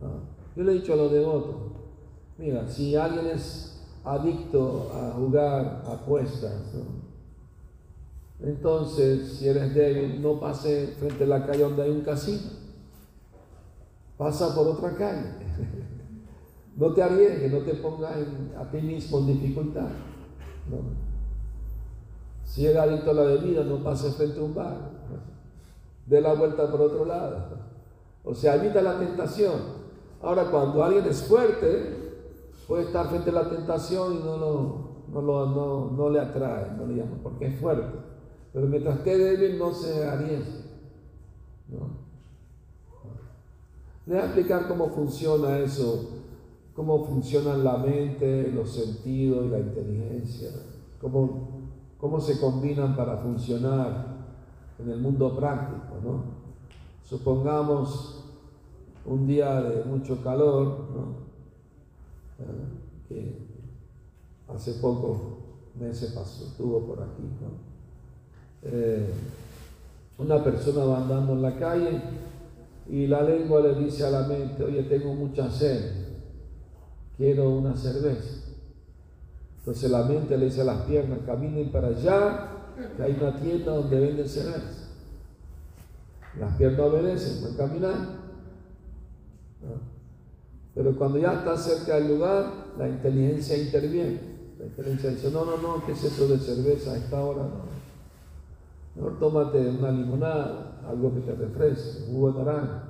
¿No? 0.00 0.36
Yo 0.56 0.62
le 0.62 0.72
he 0.72 0.74
dicho 0.76 0.94
a 0.94 0.96
los 0.96 1.12
devotos, 1.12 1.56
mira, 2.38 2.66
si 2.68 2.96
alguien 2.96 3.26
es 3.26 3.84
adicto 4.04 4.90
a 4.94 5.12
jugar 5.12 5.82
apuestas, 5.86 6.74
¿no? 6.74 7.06
entonces 8.46 9.32
si 9.32 9.48
eres 9.48 9.74
débil, 9.74 10.20
no 10.22 10.38
pase 10.38 10.94
frente 10.98 11.24
a 11.24 11.26
la 11.26 11.46
calle 11.46 11.62
donde 11.62 11.82
hay 11.82 11.90
un 11.90 12.02
casino, 12.02 12.50
pasa 14.16 14.54
por 14.54 14.68
otra 14.68 14.94
calle. 14.94 15.30
No 16.76 16.92
te 16.92 17.02
arriesgues, 17.02 17.50
no 17.50 17.60
te 17.60 17.72
pongas 17.76 18.12
a 18.58 18.70
ti 18.70 18.82
mismo 18.82 19.20
en 19.20 19.26
dificultad. 19.28 19.88
Si 22.44 22.66
eres 22.66 22.76
adicto 22.76 23.12
a 23.12 23.14
la 23.14 23.22
bebida, 23.22 23.64
no 23.64 23.82
pases 23.82 24.14
frente 24.14 24.38
a 24.38 24.42
un 24.42 24.54
bar. 24.54 24.74
¿no? 24.74 25.16
Dé 26.06 26.20
la 26.20 26.34
vuelta 26.34 26.70
por 26.70 26.82
otro 26.82 27.06
lado. 27.06 27.48
O 28.24 28.34
sea, 28.34 28.56
evita 28.56 28.82
la 28.82 28.98
tentación. 28.98 29.75
Ahora, 30.22 30.50
cuando 30.50 30.82
alguien 30.82 31.04
es 31.06 31.22
fuerte, 31.24 31.94
puede 32.66 32.84
estar 32.84 33.06
frente 33.08 33.30
a 33.30 33.34
la 33.34 33.48
tentación 33.50 34.14
y 34.14 34.18
no, 34.18 34.36
lo- 34.36 34.86
no, 35.12 35.22
lo- 35.22 35.46
no- 35.46 35.90
no 35.92 36.10
le 36.10 36.20
atrae, 36.20 36.72
no 36.76 36.86
le 36.86 36.96
llama, 36.96 37.18
porque 37.22 37.46
es 37.46 37.60
fuerte. 37.60 37.98
Pero 38.52 38.66
mientras 38.66 38.98
esté 38.98 39.16
débil, 39.18 39.58
no 39.58 39.72
se 39.72 40.04
arriesgue. 40.04 40.64
¿no? 41.68 42.06
Le 44.06 44.14
voy 44.14 44.22
a 44.22 44.26
explicar 44.26 44.68
cómo 44.68 44.88
funciona 44.90 45.58
eso, 45.58 46.10
cómo 46.74 47.04
funcionan 47.04 47.64
la 47.64 47.76
mente, 47.76 48.50
los 48.52 48.70
sentidos 48.70 49.46
y 49.46 49.48
la 49.48 49.58
inteligencia, 49.58 50.48
cómo, 51.00 51.68
cómo 51.98 52.20
se 52.20 52.38
combinan 52.40 52.94
para 52.96 53.16
funcionar 53.18 54.16
en 54.78 54.90
el 54.90 55.00
mundo 55.00 55.34
práctico, 55.36 55.96
¿no? 56.04 56.22
Supongamos 57.02 58.15
un 59.06 59.26
día 59.26 59.62
de 59.62 59.84
mucho 59.84 60.22
calor, 60.22 60.88
¿no? 60.94 61.26
Eh, 62.38 63.08
que 63.08 63.38
hace 64.52 64.74
pocos 64.74 65.18
meses 65.78 66.12
pasó, 66.12 66.44
estuvo 66.46 66.80
por 66.80 67.00
aquí, 67.00 67.22
¿no? 67.40 67.66
Eh, 68.62 69.08
una 70.18 70.42
persona 70.42 70.84
va 70.84 70.98
andando 70.98 71.34
en 71.34 71.42
la 71.42 71.56
calle 71.56 72.00
y 72.88 73.06
la 73.06 73.22
lengua 73.22 73.60
le 73.60 73.74
dice 73.74 74.04
a 74.04 74.10
la 74.10 74.26
mente, 74.26 74.64
oye, 74.64 74.82
tengo 74.84 75.14
mucha 75.14 75.50
sed, 75.50 75.92
quiero 77.16 77.50
una 77.50 77.76
cerveza. 77.76 78.44
Entonces 79.58 79.90
la 79.90 80.04
mente 80.04 80.36
le 80.38 80.46
dice 80.46 80.62
a 80.62 80.64
las 80.64 80.82
piernas, 80.82 81.20
caminen 81.26 81.70
para 81.70 81.88
allá, 81.88 82.48
que 82.96 83.02
hay 83.02 83.16
una 83.20 83.36
tienda 83.36 83.72
donde 83.72 84.00
venden 84.00 84.28
cerveza. 84.28 84.88
Las 86.38 86.56
piernas 86.56 86.80
obedecen, 86.80 87.44
van 87.44 87.54
caminando. 87.54 88.15
Pero 90.74 90.94
cuando 90.96 91.18
ya 91.18 91.32
está 91.32 91.56
cerca 91.56 91.96
del 91.96 92.08
lugar, 92.08 92.52
la 92.78 92.88
inteligencia 92.88 93.56
interviene. 93.56 94.20
La 94.58 94.66
inteligencia 94.66 95.10
dice, 95.10 95.30
no, 95.30 95.44
no, 95.44 95.56
no, 95.56 95.84
¿qué 95.86 95.92
es 95.92 96.04
eso 96.04 96.28
de 96.28 96.38
cerveza 96.38 96.92
a 96.92 96.96
esta 96.98 97.20
hora? 97.22 97.42
No. 97.42 97.76
Mejor 98.94 99.18
tómate 99.18 99.58
una 99.68 99.90
limonada, 99.90 100.80
algo 100.86 101.14
que 101.14 101.20
te 101.20 101.34
refresque, 101.34 102.06
jugo 102.10 102.32
de 102.32 102.44
naranja. 102.44 102.88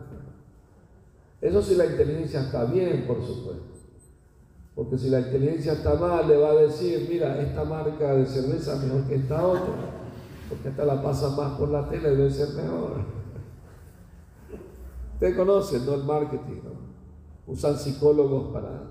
Eso 1.41 1.63
si 1.63 1.75
la 1.75 1.87
inteligencia 1.87 2.41
está 2.41 2.65
bien, 2.65 3.05
por 3.07 3.25
supuesto. 3.25 3.77
Porque 4.75 4.99
si 4.99 5.09
la 5.09 5.21
inteligencia 5.21 5.73
está 5.73 5.95
mal, 5.95 6.29
le 6.29 6.37
va 6.37 6.51
a 6.51 6.55
decir, 6.55 7.07
mira, 7.09 7.41
esta 7.41 7.65
marca 7.65 8.15
de 8.15 8.27
cerveza 8.27 8.77
mejor 8.77 9.05
que 9.05 9.17
esta 9.17 9.47
otra, 9.47 9.75
porque 10.49 10.69
esta 10.69 10.85
la 10.85 11.03
pasa 11.03 11.31
más 11.31 11.59
por 11.59 11.71
la 11.71 11.89
tele, 11.89 12.11
debe 12.11 12.31
ser 12.31 12.51
mejor. 12.51 13.16
Usted 15.17 15.35
conoce, 15.35 15.81
¿no? 15.81 15.95
El 15.95 16.05
marketing, 16.05 16.61
¿no? 16.63 17.51
Usan 17.51 17.79
psicólogos 17.79 18.53
para 18.53 18.83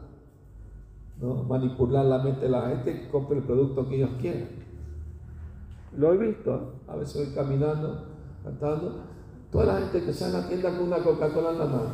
¿no? 1.22 1.44
manipular 1.44 2.04
la 2.04 2.18
mente 2.18 2.42
de 2.42 2.50
la 2.50 2.70
gente 2.70 3.00
que 3.00 3.10
compre 3.10 3.38
el 3.38 3.44
producto 3.44 3.88
que 3.88 3.98
ellos 3.98 4.10
quieren. 4.20 4.50
Lo 5.96 6.14
he 6.14 6.18
visto, 6.18 6.56
¿eh? 6.56 6.92
a 6.92 6.96
veces 6.96 7.28
voy 7.28 7.36
caminando, 7.36 8.08
cantando. 8.44 9.04
Toda 9.52 9.66
la 9.66 9.78
gente 9.82 10.04
que 10.04 10.14
sale 10.14 10.38
a 10.38 10.40
la 10.42 10.48
tienda 10.48 10.72
con 10.72 10.88
una 10.88 10.98
Coca-Cola 10.98 11.52
en 11.52 11.60
la 11.60 11.66
mano. 11.66 11.94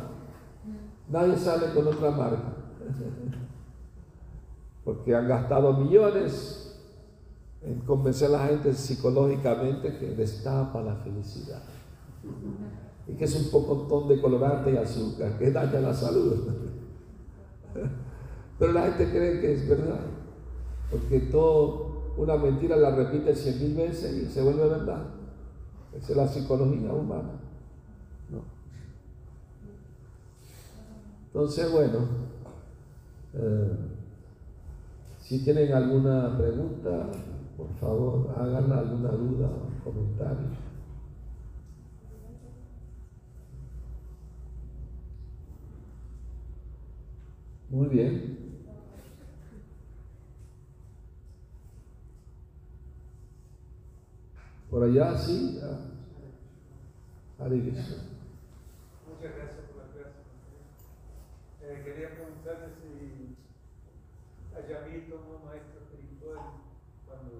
Nadie 1.10 1.36
sale 1.36 1.74
con 1.74 1.88
otra 1.88 2.10
marca. 2.10 2.54
Porque 4.82 5.14
han 5.14 5.28
gastado 5.28 5.74
millones 5.74 6.80
en 7.60 7.80
convencer 7.80 8.28
a 8.28 8.38
la 8.38 8.46
gente 8.46 8.72
psicológicamente 8.72 9.98
que 9.98 10.06
destapa 10.14 10.80
la 10.80 10.96
felicidad. 10.96 11.62
Y 13.06 13.14
que 13.14 13.24
es 13.24 13.34
un 13.34 13.50
pocotón 13.50 14.08
de 14.08 14.20
colorante 14.20 14.72
y 14.72 14.76
azúcar, 14.76 15.38
que 15.38 15.50
daña 15.50 15.80
la 15.80 15.94
salud. 15.94 16.48
Pero 18.58 18.72
la 18.72 18.82
gente 18.82 19.10
cree 19.10 19.40
que 19.40 19.54
es 19.54 19.68
verdad. 19.68 20.00
Porque 20.90 21.20
todo, 21.20 22.12
una 22.16 22.36
mentira 22.36 22.76
la 22.76 22.94
repite 22.94 23.34
cien 23.34 23.58
mil 23.58 23.74
veces 23.74 24.14
y 24.14 24.26
se 24.26 24.42
vuelve 24.42 24.68
verdad. 24.68 25.04
Esa 25.96 26.12
es 26.12 26.16
la 26.16 26.28
psicología 26.28 26.92
humana. 26.92 27.40
Entonces, 31.26 31.72
bueno, 31.72 31.98
eh, 33.32 33.72
si 35.18 35.42
tienen 35.42 35.72
alguna 35.72 36.36
pregunta, 36.36 37.06
por 37.56 37.68
favor, 37.80 38.34
hagan 38.36 38.70
alguna 38.70 39.08
duda 39.12 39.48
o 39.48 39.84
comentario. 39.84 40.48
Muy 47.72 47.88
bien. 47.88 48.36
Por 54.70 54.84
allá 54.84 55.16
sí. 55.16 55.58
Ah, 55.62 55.78
Hare 57.38 57.62
Krishna. 57.62 57.96
Muchas 59.08 59.36
gracias 59.36 59.64
por 59.64 59.76
la 59.78 59.88
clase. 59.90 60.20
Eh, 61.62 61.82
quería 61.82 62.10
preguntarle 62.10 62.74
si 62.76 63.36
haya 64.54 64.86
visto 64.88 65.14
un 65.16 65.48
maestro 65.48 65.80
espiritual 65.80 66.40
cuando 67.06 67.32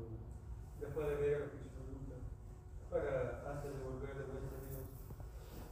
después 0.81 1.09
de 1.09 1.15
ver 1.17 1.35
a 1.35 1.51
Krishnadutta 1.51 2.17
para 2.91 3.53
antes 3.53 3.71
de 3.71 3.85
volver 3.85 4.17
de 4.17 4.25
vuelta 4.33 4.57
a 4.57 4.65
Dios. 4.71 4.81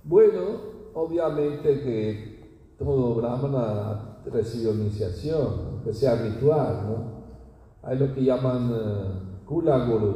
Bueno, 0.05 0.61
obviamente 0.92 1.81
que 1.81 2.77
todo 2.77 3.14
brahmana 3.14 4.10
recibe 4.27 4.73
iniciación, 4.73 5.47
aunque 5.73 5.93
sea 5.93 6.17
ritual, 6.17 6.85
¿no? 6.89 7.21
Hay 7.89 7.99
lo 7.99 8.13
que 8.15 8.23
llaman 8.25 8.71
eh, 8.73 9.11
Kula 9.47 9.87
Guru, 9.87 10.15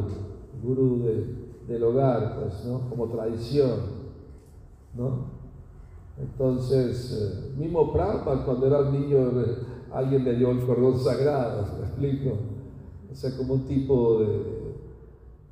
gurú 0.63 1.03
de- 1.05 1.45
del 1.67 1.83
hogar, 1.83 2.39
pues, 2.41 2.65
¿no? 2.67 2.89
Como 2.91 3.09
tradición, 3.09 3.79
¿no? 4.95 5.33
Entonces, 6.21 7.13
eh, 7.13 7.59
mismo 7.59 7.93
Prabhupada 7.93 8.45
cuando 8.45 8.67
era 8.67 8.91
niño, 8.91 9.41
eh, 9.41 9.57
alguien 9.93 10.25
le 10.25 10.37
dio 10.37 10.51
el 10.51 10.61
cordón 10.67 10.99
sagrado, 10.99 11.67
¿me 11.79 11.87
explico? 11.87 12.37
O 13.11 13.15
sea, 13.15 13.37
como 13.37 13.55
un 13.55 13.67
tipo 13.67 14.21
de, 14.21 14.75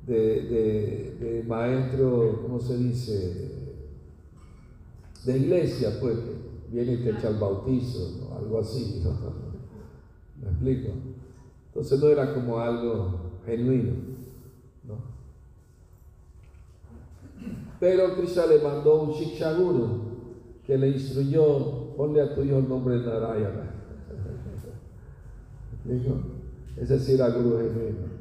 de, 0.05 0.41
de- 1.19 1.43
maestro, 1.47 2.39
¿cómo 2.43 2.59
se 2.59 2.77
dice? 2.77 3.51
De 5.25 5.37
iglesia, 5.37 5.97
pues, 6.01 6.15
que 6.17 6.42
viene 6.73 6.93
y 6.93 6.97
te 6.97 7.11
echa 7.11 7.29
el 7.29 7.37
bautizo, 7.37 8.17
¿no? 8.19 8.35
algo 8.35 8.59
así. 8.59 9.03
¿Me 10.41 10.49
explico? 10.49 10.89
Entonces 11.67 11.99
no 11.99 12.07
era 12.07 12.33
como 12.33 12.59
algo 12.59 13.19
genuino, 13.45 13.93
¿no? 14.83 14.95
Pero 17.79 18.15
Krishna 18.15 18.47
le 18.47 18.59
mandó 18.59 19.03
un 19.03 19.11
Shiksha 19.11 19.53
Guru 19.53 20.01
que 20.65 20.77
le 20.77 20.89
instruyó, 20.89 21.95
ponle 21.95 22.21
a 22.21 22.33
tu 22.33 22.41
hijo 22.41 22.57
el 22.57 22.67
nombre 22.67 22.99
de 22.99 23.05
Narayana. 23.05 23.69
¿Me 25.85 25.95
explico? 25.95 26.17
Ese 26.77 26.99
sí 26.99 27.13
era 27.13 27.29
Guru 27.29 27.57
genuino. 27.57 28.13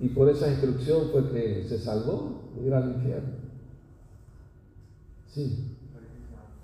Y 0.00 0.08
por 0.08 0.28
esa 0.28 0.50
instrucción 0.50 1.10
fue 1.12 1.30
que 1.30 1.64
se 1.68 1.78
salvó 1.78 2.50
de 2.56 2.66
ir 2.66 2.74
al 2.74 2.96
infierno. 2.96 3.39
Sí. 5.30 5.78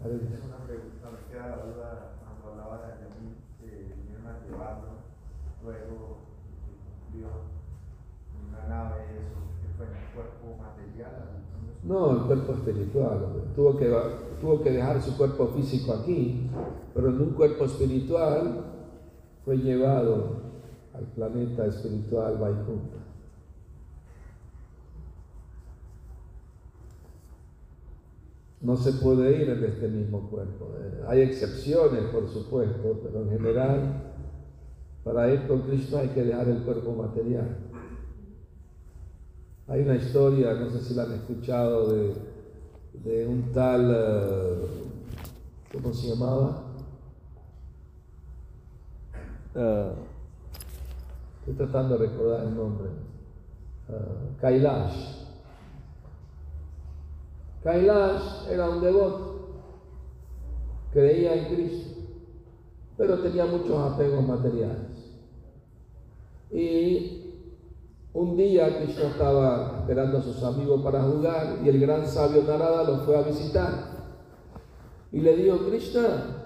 A 0.02 0.08
ver. 0.08 0.16
Es 0.16 0.44
una 0.44 0.66
pregunta, 0.66 1.10
me 1.12 1.32
queda 1.32 1.48
la 1.50 1.62
duda 1.62 2.16
cuando 2.20 2.62
hablaba 2.62 2.86
de 2.88 2.94
Yamil, 2.98 3.36
que 3.60 3.94
vinieron 3.94 4.26
a 4.26 4.44
llevarlo, 4.44 4.88
luego 5.62 6.18
vio 7.14 7.28
una 8.48 8.66
nave, 8.66 9.04
eso, 9.22 9.38
que 9.62 9.72
fue 9.76 9.86
en 9.86 10.02
el 10.02 10.10
cuerpo 10.12 10.60
material. 10.60 11.44
No, 11.84 12.10
el 12.10 12.26
cuerpo 12.26 12.52
espiritual. 12.54 13.52
Tuvo 13.54 13.76
que, 13.76 13.96
tuvo 14.40 14.60
que 14.60 14.72
dejar 14.72 15.00
su 15.00 15.16
cuerpo 15.16 15.46
físico 15.54 15.92
aquí, 15.92 16.50
pero 16.92 17.10
en 17.10 17.20
un 17.20 17.30
cuerpo 17.34 17.66
espiritual 17.66 18.64
fue 19.44 19.58
llevado 19.58 20.42
al 20.92 21.04
planeta 21.14 21.66
espiritual 21.66 22.36
Vaikunta. 22.38 22.96
No 28.60 28.76
se 28.76 28.92
puede 28.92 29.42
ir 29.42 29.50
en 29.50 29.64
este 29.64 29.88
mismo 29.88 30.30
cuerpo. 30.30 30.72
Eh, 30.78 31.04
Hay 31.06 31.20
excepciones, 31.20 32.04
por 32.04 32.28
supuesto, 32.28 33.00
pero 33.02 33.22
en 33.22 33.30
general, 33.30 34.02
para 35.04 35.32
ir 35.32 35.46
con 35.46 35.62
Cristo 35.62 35.98
hay 35.98 36.08
que 36.08 36.24
dejar 36.24 36.48
el 36.48 36.62
cuerpo 36.62 36.92
material. 36.94 37.58
Hay 39.68 39.82
una 39.82 39.96
historia, 39.96 40.54
no 40.54 40.70
sé 40.70 40.80
si 40.80 40.94
la 40.94 41.04
han 41.04 41.12
escuchado, 41.12 41.92
de, 41.92 43.26
un 43.26 43.52
tal, 43.52 43.92
eh, 43.94 44.66
¿cómo 45.72 45.92
se 45.92 46.08
llamaba? 46.08 46.62
Eh, 49.54 49.92
estoy 51.40 51.54
tratando 51.54 51.98
de 51.98 52.06
recordar 52.06 52.46
el 52.46 52.56
nombre. 52.56 52.88
Kailash. 54.40 55.25
Kailash 57.66 58.48
era 58.48 58.70
un 58.70 58.80
devoto, 58.80 59.40
creía 60.92 61.34
en 61.34 61.52
Cristo, 61.52 62.00
pero 62.96 63.18
tenía 63.18 63.44
muchos 63.44 63.76
apegos 63.92 64.24
materiales. 64.24 65.10
Y 66.52 67.42
un 68.12 68.36
día 68.36 68.78
Krishna 68.78 69.08
estaba 69.08 69.78
esperando 69.80 70.18
a 70.18 70.22
sus 70.22 70.44
amigos 70.44 70.80
para 70.80 71.02
jugar 71.02 71.58
y 71.64 71.68
el 71.68 71.80
gran 71.80 72.06
sabio 72.06 72.44
Narada 72.44 72.84
lo 72.84 72.98
fue 72.98 73.16
a 73.16 73.22
visitar. 73.22 73.96
Y 75.10 75.18
le 75.18 75.34
dijo, 75.34 75.58
Krishna, 75.66 76.44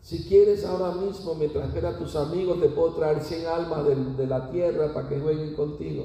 si 0.00 0.28
quieres 0.28 0.64
ahora 0.64 0.94
mismo, 0.94 1.34
mientras 1.34 1.66
esperas 1.66 1.96
a 1.96 1.98
tus 1.98 2.14
amigos, 2.14 2.60
te 2.60 2.68
puedo 2.68 2.94
traer 2.94 3.20
100 3.20 3.46
almas 3.46 3.84
de, 4.16 4.26
la 4.28 4.48
tierra 4.52 4.94
para 4.94 5.08
que 5.08 5.18
jueguen 5.18 5.56
contigo. 5.56 6.04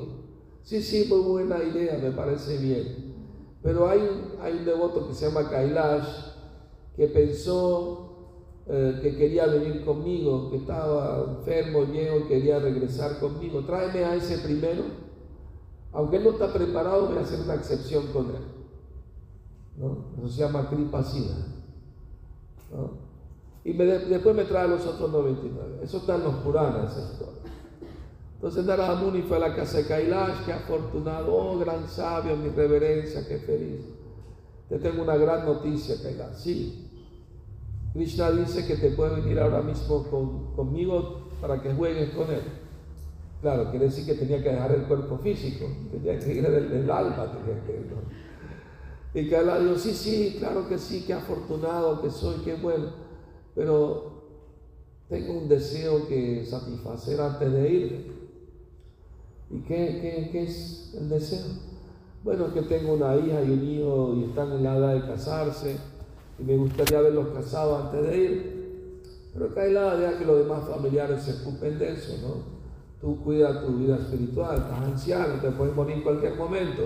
Sí, 0.64 0.82
sí, 0.82 1.06
muy 1.08 1.20
buena 1.20 1.64
idea, 1.64 2.00
me 2.02 2.10
parece 2.10 2.58
bien. 2.58 3.11
Pero 3.64 3.88
hay, 3.88 4.02
hay 4.42 4.54
un 4.54 4.66
devoto 4.66 5.08
que 5.08 5.14
se 5.14 5.28
llama 5.28 5.50
Kailash 5.50 6.08
que 6.96 7.08
pensó 7.08 8.12
eh, 8.68 9.00
que 9.02 9.16
quería 9.18 9.48
venir 9.48 9.84
conmigo, 9.84 10.50
que 10.50 10.58
estaba 10.58 11.26
enfermo, 11.38 11.84
y 11.84 12.28
quería 12.28 12.60
regresar 12.60 13.20
conmigo. 13.20 13.62
Tráeme 13.62 14.04
a 14.06 14.16
ese 14.16 14.38
primero. 14.40 14.84
Aunque 15.94 16.18
él 16.18 16.24
no 16.24 16.32
está 16.32 16.54
preparado, 16.54 17.08
voy 17.08 17.18
a 17.18 17.22
hacer 17.22 17.42
una 17.42 17.56
excepción 17.56 18.08
con 18.14 18.28
él. 18.28 18.46
¿no? 19.78 20.06
Eso 20.18 20.30
se 20.30 20.42
llama 20.42 20.70
Kripa 20.70 21.04
Sida. 21.04 21.36
¿no? 22.72 22.92
Y 23.64 23.74
después 23.74 24.36
me 24.36 24.46
trae 24.46 24.68
los 24.68 24.86
otros 24.86 25.12
99. 25.12 25.80
Eso 25.84 25.98
está 25.98 26.16
en 26.16 26.24
los 26.24 26.36
Puranas, 26.36 26.92
esa 26.92 27.12
historia. 27.12 27.42
Entonces 28.42 28.66
Narada 28.66 28.96
Muni 28.96 29.22
fue 29.22 29.38
a 29.38 29.40
la 29.42 29.56
casa 29.56 29.78
de 29.78 29.86
Kailash, 29.86 30.46
que 30.46 30.52
afortunado, 30.52 31.32
oh 31.32 31.60
gran 31.60 31.88
sabio, 31.88 32.36
mi 32.36 32.50
reverencia, 32.50 33.24
qué 33.28 33.38
feliz. 33.38 33.82
Te 34.68 34.80
tengo 34.80 35.04
una 35.04 35.16
gran 35.16 35.46
noticia, 35.46 35.94
Kailash. 36.02 36.38
Sí, 36.38 36.90
Krishna 37.94 38.32
dice 38.32 38.66
que 38.66 38.78
te 38.78 38.90
puede 38.96 39.22
venir 39.22 39.40
ahora 39.40 39.62
mismo 39.62 40.08
con, 40.10 40.56
conmigo 40.56 41.30
para 41.40 41.62
que 41.62 41.72
juegues 41.72 42.16
con 42.16 42.32
él. 42.32 42.42
Claro, 43.44 43.70
quiere 43.70 43.86
decir 43.86 44.08
que 44.08 44.16
tenía 44.16 44.42
que 44.42 44.50
dejar 44.50 44.72
el 44.72 44.86
cuerpo 44.86 45.20
físico, 45.20 45.68
tenía 45.92 46.18
que 46.18 46.34
ir 46.34 46.50
del, 46.50 46.90
alma, 46.90 47.32
tenía 47.32 47.64
que 47.64 47.74
ir. 47.74 47.94
Y 49.14 49.30
Kailash 49.30 49.62
dijo, 49.62 49.78
sí, 49.78 49.94
sí, 49.94 50.38
claro 50.40 50.68
que 50.68 50.80
sí, 50.80 51.04
qué 51.06 51.14
afortunado 51.14 52.02
que 52.02 52.10
soy, 52.10 52.38
qué 52.44 52.56
bueno, 52.56 52.88
pero 53.54 54.24
tengo 55.10 55.34
un 55.34 55.48
deseo 55.48 56.08
que 56.08 56.44
satisfacer 56.44 57.22
antes 57.22 57.54
de 57.54 57.70
irme. 57.70 58.21
¿Y 59.52 59.60
qué, 59.62 60.32
es 60.44 60.94
el 60.98 61.10
deseo? 61.10 61.46
Bueno, 62.24 62.54
que 62.54 62.62
tengo 62.62 62.94
una 62.94 63.16
hija 63.18 63.42
y 63.44 63.52
un 63.52 63.64
hijo 63.68 64.14
y 64.16 64.24
están 64.30 64.52
en 64.54 64.64
la 64.64 64.78
edad 64.78 64.94
de 64.94 65.02
casarse 65.02 65.78
y 66.40 66.44
me 66.44 66.56
gustaría 66.56 67.00
haberlos 67.00 67.30
casado 67.30 67.78
antes 67.78 68.08
de 68.08 68.18
ir. 68.18 69.02
Pero 69.34 69.54
Kaila 69.54 69.98
deja 69.98 70.20
que 70.20 70.26
los 70.26 70.40
demás 70.40 70.68
familiares 70.70 71.24
se 71.24 71.42
ocupen 71.42 71.78
de 71.80 71.94
eso, 71.94 72.14
¿no? 72.22 72.62
Tú 73.02 73.22
cuidas 73.24 73.66
tu 73.66 73.74
vida 73.78 73.98
espiritual, 73.98 74.58
estás 74.58 74.82
anciano, 74.82 75.42
te 75.42 75.52
puedes 75.52 75.76
morir 75.76 75.98
en 75.98 76.04
cualquier 76.04 76.36
momento. 76.36 76.84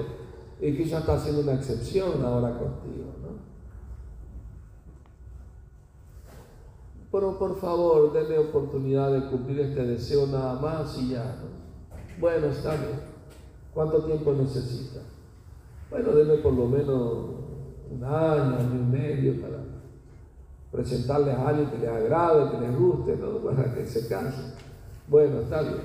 Y 0.60 0.76
quizás 0.76 1.02
está 1.02 1.16
haciendo 1.16 1.42
una 1.42 1.54
excepción 1.54 2.24
ahora 2.24 2.58
contigo, 2.58 3.14
¿no? 3.22 3.36
Pero 7.12 7.38
por 7.38 7.60
favor, 7.60 8.14
denme 8.14 8.38
oportunidad 8.40 9.12
de 9.12 9.30
cumplir 9.30 9.60
este 9.60 9.86
deseo 9.86 10.26
nada 10.28 10.60
más 10.60 10.98
y 10.98 11.10
ya, 11.10 11.24
¿no? 11.42 11.65
Bueno, 12.20 12.48
está 12.48 12.72
bien. 12.72 13.00
¿Cuánto 13.74 14.04
tiempo 14.06 14.34
necesita? 14.34 15.02
Bueno, 15.90 16.12
denme 16.12 16.36
por 16.38 16.54
lo 16.54 16.66
menos 16.68 17.26
un 17.92 18.04
año, 18.04 18.58
año 18.58 18.76
y 18.76 18.86
medio 18.86 19.42
para 19.42 19.58
presentarles 20.72 21.36
a 21.36 21.50
alguien 21.50 21.70
que 21.70 21.78
les 21.78 21.90
agrade, 21.90 22.52
que 22.52 22.60
les 22.60 22.78
guste, 22.78 23.18
¿no? 23.18 23.40
para 23.40 23.74
que 23.74 23.86
se 23.86 24.08
cansen. 24.08 24.54
Bueno, 25.08 25.42
está 25.42 25.62
bien. 25.62 25.76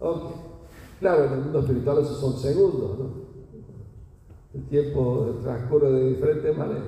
Ok. 0.00 0.32
Claro, 1.00 1.24
en 1.24 1.32
el 1.34 1.40
mundo 1.40 1.60
espiritual 1.60 1.98
esos 1.98 2.18
son 2.18 2.38
segundos, 2.38 2.98
¿no? 2.98 3.26
El 4.54 4.66
tiempo 4.68 5.38
transcurre 5.42 5.92
de 5.92 6.08
diferentes 6.10 6.56
maneras. 6.56 6.84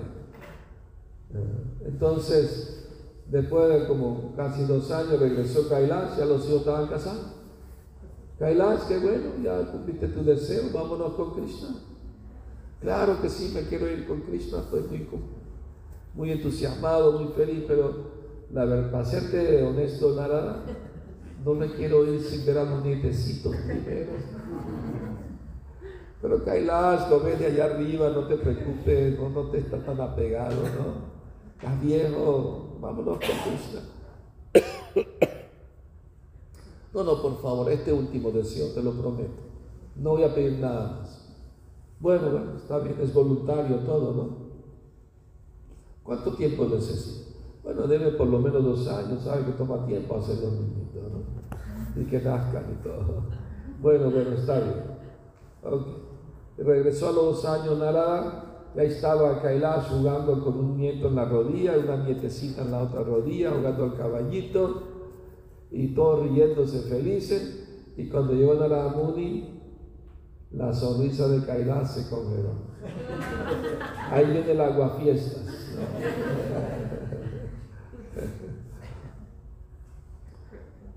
Entonces, 1.84 2.88
después 3.30 3.68
de 3.68 3.86
como 3.86 4.32
casi 4.34 4.64
dos 4.64 4.90
años, 4.90 5.20
regresó 5.20 5.68
Kailash, 5.68 6.16
ya 6.16 6.24
los 6.24 6.46
hijos 6.46 6.60
estaban 6.60 6.86
casados. 6.86 7.37
Kailash, 8.38 8.86
qué 8.86 8.98
bueno, 8.98 9.30
ya 9.42 9.70
cumpliste 9.72 10.08
tu 10.08 10.22
deseo, 10.22 10.70
vámonos 10.72 11.14
con 11.14 11.34
Krishna. 11.34 11.70
Claro 12.80 13.20
que 13.20 13.28
sí, 13.28 13.50
me 13.52 13.62
quiero 13.62 13.90
ir 13.90 14.06
con 14.06 14.20
Krishna, 14.20 14.60
estoy 14.60 15.08
muy, 16.14 16.30
entusiasmado, 16.30 17.18
muy 17.18 17.32
feliz, 17.32 17.64
pero 17.66 18.18
la 18.52 18.64
verdad, 18.64 18.92
para 18.92 19.04
serte 19.04 19.64
honesto, 19.64 20.14
Narada, 20.14 20.62
no 21.44 21.54
me 21.54 21.72
quiero 21.72 22.04
ir 22.12 22.20
sin 22.20 22.46
ver 22.46 22.58
a 22.58 22.64
los 22.64 22.84
nietecitos 22.84 23.56
primero. 23.56 24.12
Pero 26.22 26.44
Kailash, 26.44 27.10
lo 27.10 27.20
de 27.20 27.46
allá 27.46 27.64
arriba, 27.64 28.10
no 28.10 28.26
te 28.26 28.36
preocupes, 28.36 29.18
no, 29.18 29.30
no 29.30 29.50
te 29.50 29.58
estás 29.58 29.84
tan 29.84 30.00
apegado, 30.00 30.62
¿no? 30.62 31.18
Estás 31.56 31.80
viejo, 31.80 32.78
vámonos 32.80 33.18
con 33.18 33.36
Krishna. 33.44 35.24
No, 36.98 37.04
no, 37.04 37.22
por 37.22 37.40
favor, 37.40 37.70
este 37.70 37.92
último 37.92 38.32
deseo, 38.32 38.72
te 38.74 38.82
lo 38.82 38.90
prometo. 38.90 39.40
No 39.94 40.10
voy 40.10 40.24
a 40.24 40.34
pedir 40.34 40.58
nada 40.58 40.98
más. 40.98 41.28
Bueno, 42.00 42.28
bueno, 42.28 42.56
está 42.56 42.80
bien, 42.80 42.96
es 43.00 43.14
voluntario 43.14 43.76
todo, 43.86 44.14
¿no? 44.14 44.36
¿Cuánto 46.02 46.32
tiempo 46.32 46.64
necesito? 46.64 47.36
Bueno, 47.62 47.86
debe 47.86 48.10
por 48.10 48.26
lo 48.26 48.40
menos 48.40 48.64
dos 48.64 48.88
años, 48.88 49.22
sabe 49.22 49.44
que 49.44 49.52
toma 49.52 49.86
tiempo 49.86 50.16
hacer 50.16 50.38
los 50.38 50.54
niñitos, 50.54 51.04
¿no? 51.12 52.02
Y 52.02 52.04
que 52.06 52.20
nazcan 52.20 52.64
y 52.72 52.82
todo. 52.82 53.22
Bueno, 53.80 54.10
bueno, 54.10 54.30
está 54.32 54.58
bien. 54.58 54.82
Ok. 55.62 55.86
Regresó 56.56 57.10
a 57.10 57.12
los 57.12 57.24
dos 57.24 57.44
años 57.44 57.78
Narada, 57.78 58.70
ya 58.74 58.82
estaba 58.82 59.40
Kailash 59.40 59.90
jugando 59.90 60.42
con 60.42 60.58
un 60.58 60.76
nieto 60.76 61.06
en 61.06 61.14
la 61.14 61.26
rodilla, 61.26 61.78
una 61.78 61.98
nietecita 61.98 62.62
en 62.62 62.72
la 62.72 62.82
otra 62.82 63.04
rodilla, 63.04 63.52
jugando 63.52 63.84
al 63.84 63.96
caballito, 63.96 64.87
y 65.70 65.94
todos 65.94 66.28
riéndose 66.28 66.80
felices. 66.82 67.64
Y 67.96 68.08
cuando 68.08 68.32
llegó 68.34 68.54
Narada 68.54 68.90
Muni, 68.90 69.60
la 70.52 70.72
sonrisa 70.72 71.28
de 71.28 71.44
Kailash 71.44 71.86
se 71.86 72.10
congeló. 72.10 72.68
Ahí 74.10 74.24
viene 74.26 74.52
el 74.52 74.60
aguafiestas. 74.60 75.42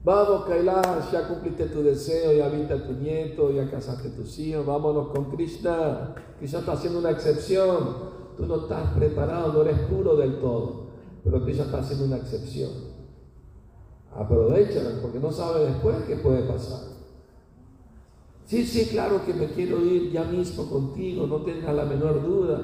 Vamos, 0.03 0.45
Kailash, 0.45 1.11
ya 1.11 1.27
cumpliste 1.27 1.65
tu 1.67 1.83
deseo, 1.83 2.33
ya 2.33 2.49
viste 2.49 2.73
a 2.73 2.83
tu 2.83 2.93
nieto, 2.93 3.51
ya 3.51 3.69
casaste 3.69 4.07
a 4.07 4.15
tus 4.15 4.39
hijos, 4.39 4.65
vámonos 4.65 5.09
con 5.09 5.29
Krishna. 5.31 6.15
Krishna 6.39 6.59
está 6.59 6.73
haciendo 6.73 6.99
una 6.99 7.11
excepción. 7.11 8.11
Tú 8.35 8.47
no 8.47 8.61
estás 8.61 8.93
preparado, 8.93 9.53
no 9.53 9.61
eres 9.61 9.79
puro 9.81 10.15
del 10.15 10.39
todo, 10.39 10.87
pero 11.23 11.43
Krishna 11.43 11.65
está 11.65 11.79
haciendo 11.79 12.05
una 12.05 12.17
excepción. 12.17 12.90
Aprovechala, 14.13 15.01
porque 15.01 15.19
no 15.19 15.31
sabe 15.31 15.65
después 15.67 15.95
qué 16.07 16.17
puede 16.17 16.43
pasar. 16.43 16.91
Sí, 18.45 18.65
sí, 18.65 18.89
claro 18.89 19.25
que 19.25 19.33
me 19.33 19.47
quiero 19.47 19.79
ir 19.85 20.11
ya 20.11 20.25
mismo 20.25 20.69
contigo, 20.69 21.25
no 21.25 21.43
tengas 21.43 21.73
la 21.73 21.85
menor 21.85 22.21
duda. 22.21 22.61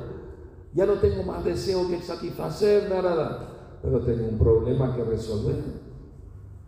Ya 0.73 0.85
no 0.85 0.95
tengo 0.95 1.23
más 1.23 1.45
deseo 1.45 1.87
que 1.87 2.01
satisfacer, 2.01 2.89
nada, 2.89 3.79
pero 3.81 4.01
tengo 4.01 4.27
un 4.27 4.37
problema 4.37 4.95
que 4.95 5.03
resolver. 5.03 5.55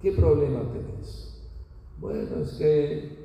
¿Qué 0.02 0.14
problema 0.14 0.62
tenés? 0.72 1.50
Bueno, 1.98 2.42
es 2.42 2.54
que 2.54 3.20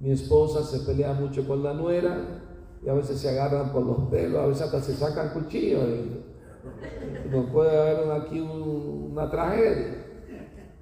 mi 0.00 0.10
esposa 0.10 0.64
se 0.64 0.80
pelea 0.80 1.12
mucho 1.12 1.46
con 1.46 1.62
la 1.62 1.74
nuera 1.74 2.42
y 2.84 2.88
a 2.88 2.94
veces 2.94 3.20
se 3.20 3.28
agarran 3.28 3.72
por 3.72 3.86
los 3.86 4.08
pelos, 4.10 4.42
a 4.42 4.46
veces 4.46 4.62
hasta 4.62 4.80
se 4.80 4.94
sacan 4.94 5.30
cuchillos 5.30 5.84
y, 5.84 7.26
y 7.26 7.30
no 7.30 7.52
puede 7.52 7.78
haber 7.78 8.10
aquí 8.20 8.40
un, 8.40 9.12
una 9.12 9.30
tragedia. 9.30 9.99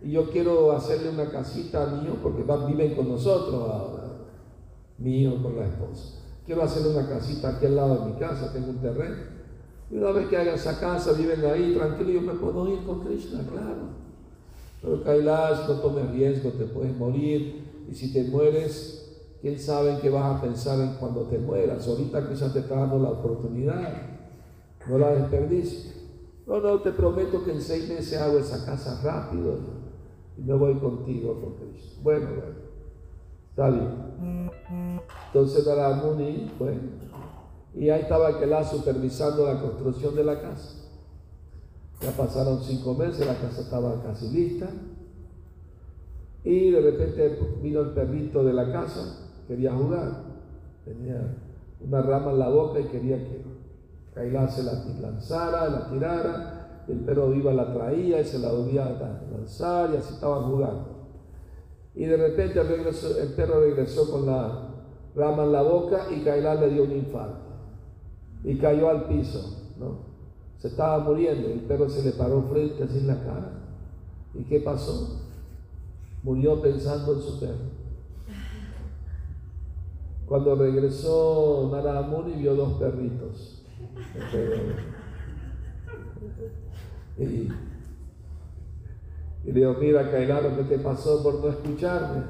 Y 0.09 0.13
yo 0.13 0.31
quiero 0.31 0.73
hacerle 0.73 1.11
una 1.11 1.29
casita 1.29 1.83
a 1.83 1.87
mi 1.89 2.09
porque 2.23 2.43
van, 2.43 2.67
viven 2.67 2.95
con 2.95 3.11
nosotros 3.11 3.63
ahora 3.71 4.05
mi 4.97 5.27
con 5.43 5.55
la 5.55 5.67
esposa. 5.67 6.21
Quiero 6.47 6.63
hacerle 6.63 6.97
una 6.97 7.07
casita 7.07 7.51
aquí 7.51 7.67
al 7.67 7.77
lado 7.77 7.99
de 7.99 8.13
mi 8.13 8.19
casa, 8.19 8.51
tengo 8.51 8.71
un 8.71 8.79
terreno. 8.79 9.17
Y 9.91 9.99
una 9.99 10.13
vez 10.13 10.29
que 10.29 10.39
hagan 10.39 10.55
esa 10.55 10.81
casa, 10.81 11.13
viven 11.13 11.45
ahí 11.45 11.75
tranquilo, 11.75 12.11
yo 12.11 12.23
me 12.23 12.33
puedo 12.33 12.73
ir 12.73 12.87
con 12.87 13.01
Krishna, 13.01 13.41
claro. 13.53 13.99
Pero 14.81 15.05
Kailash, 15.05 15.69
no 15.69 15.75
tomes 15.75 16.11
riesgo, 16.11 16.53
te 16.53 16.65
puedes 16.65 16.97
morir. 16.97 17.85
Y 17.87 17.95
si 17.95 18.11
te 18.11 18.25
mueres, 18.25 19.15
quién 19.43 19.59
sabe 19.59 19.99
qué 20.01 20.09
vas 20.09 20.39
a 20.39 20.41
pensar 20.41 20.81
en 20.81 20.95
cuando 20.95 21.25
te 21.25 21.37
mueras. 21.37 21.87
Ahorita 21.87 22.27
Krishna 22.27 22.51
te 22.51 22.61
está 22.61 22.77
dando 22.77 22.99
la 22.99 23.11
oportunidad. 23.11 23.93
No 24.89 24.97
la 24.97 25.11
desperdicies. 25.11 25.97
No, 26.47 26.61
no, 26.61 26.81
te 26.81 26.93
prometo 26.93 27.45
que 27.45 27.53
en 27.53 27.61
seis 27.61 27.87
meses 27.91 28.19
hago 28.19 28.39
esa 28.39 28.65
casa 28.65 29.03
rápido 29.05 29.78
y 30.39 30.43
me 30.43 30.55
voy 30.55 30.75
contigo 30.75 31.41
con 31.41 31.55
Krishna. 31.55 32.01
Bueno, 32.03 32.27
bueno, 32.27 32.55
está 33.51 33.71
bien. 33.71 34.51
Entonces 35.27 35.67
Naramuni, 35.67 36.51
bueno, 36.59 36.81
y 37.75 37.91
ahí 37.91 38.03
estaba 38.03 38.39
Kailash 38.39 38.69
supervisando 38.69 39.47
la 39.47 39.61
construcción 39.61 40.15
de 40.15 40.25
la 40.25 40.41
casa. 40.41 40.77
Ya 42.01 42.13
pasaron 42.13 42.61
cinco 42.63 42.95
meses, 42.95 43.27
la 43.27 43.35
casa 43.35 43.61
estaba 43.61 44.03
casi 44.03 44.29
lista. 44.31 44.69
Y 46.45 46.71
de 46.71 46.81
repente 46.81 47.39
vino 47.61 47.81
el 47.81 47.91
perrito 47.91 48.45
de 48.45 48.53
la 48.53 48.73
casa, 48.73 49.29
quería 49.47 49.75
jugar. 49.75 50.23
Tenía 50.85 51.37
una 51.81 52.01
rama 52.01 52.31
en 52.31 52.39
la 52.39 52.49
boca 52.49 52.81
y 52.81 52.85
quería 52.85 53.19
que 53.19 53.43
Kailash 54.15 54.51
se 54.51 54.63
la 54.63 54.73
lanzara, 55.01 55.69
la 55.69 55.91
tirara. 55.91 56.58
El 56.89 57.01
perro 57.01 57.31
viva 57.31 57.53
la 57.53 57.73
traía 57.73 58.21
y 58.21 58.25
se 58.25 58.39
la 58.39 58.51
volvía 58.51 58.87
a 58.87 59.31
lanzar 59.31 59.91
y 59.93 59.97
así 59.97 60.15
estaban 60.15 60.51
jugando. 60.51 60.99
Y 61.95 62.07
de 62.07 62.17
repente 62.17 62.61
el, 62.61 63.33
perro 63.35 63.61
regresó 63.61 64.11
con 64.11 64.27
la 64.27 64.71
rama 65.15 65.45
en 65.45 65.53
la 65.53 65.63
boca 65.63 66.07
y 66.11 66.23
Kailash 66.23 66.61
le 66.61 66.71
dio 66.71 66.85
un 66.85 66.93
infarto. 66.93 67.49
Y 68.45 68.57
cayó 68.57 68.89
al 68.89 69.05
piso, 69.05 69.75
¿no? 69.79 70.09
Se 70.59 70.69
estaba 70.69 70.99
muriendo, 71.01 71.49
el 71.49 71.61
perro 71.61 71.89
se 71.89 72.03
le 72.05 72.13
paró 72.13 72.43
frente 72.51 72.85
así 72.85 72.99
en 72.99 73.09
la 73.09 73.23
cara. 73.23 73.53
¿Y 74.35 74.45
qué 74.45 74.61
pasó? 74.61 75.23
Murió 76.23 76.61
pensando 76.63 77.15
en 77.15 77.21
su 77.21 77.41
perro. 77.41 77.79
Cuando 80.27 80.55
regresó 80.57 81.71
Muni 82.11 82.35
vio 82.35 82.55
dos 82.55 82.75
perritos. 82.75 83.63
Y 87.19 87.49
le 89.45 89.61
dijo, 89.61 89.75
mira 89.81 90.11
Kaila, 90.11 90.41
lo 90.41 90.57
que 90.57 90.65
te 90.65 90.79
pasó 90.79 91.23
por 91.23 91.35
no 91.41 91.49
escucharme. 91.49 92.23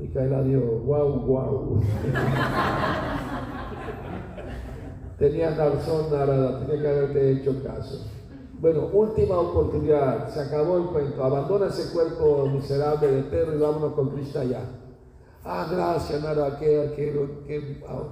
Y 0.00 0.08
Kaila 0.08 0.42
dijo, 0.42 0.82
wow, 0.84 1.20
wow. 1.20 1.82
Tenías 5.18 5.56
razón, 5.56 6.10
Narada, 6.10 6.58
tenía 6.60 6.82
que 6.82 6.88
haberte 6.88 7.32
hecho 7.32 7.62
caso. 7.62 8.10
Bueno, 8.60 8.88
última 8.92 9.38
oportunidad, 9.38 10.28
se 10.28 10.40
acabó 10.40 10.78
el 10.78 10.86
cuento. 10.86 11.22
Abandona 11.22 11.66
ese 11.68 11.92
cuerpo 11.92 12.48
miserable 12.52 13.06
de 13.10 13.22
perro 13.22 13.54
y 13.54 13.58
vámonos 13.58 13.92
con 13.92 14.10
Krishna 14.10 14.44
ya. 14.44 14.60
Ah, 15.44 15.68
gracias, 15.70 16.22
Narada, 16.22 16.58
qué, 16.58 16.92
qué, 16.96 17.12
qué, 17.46 17.84
ah, 17.88 18.08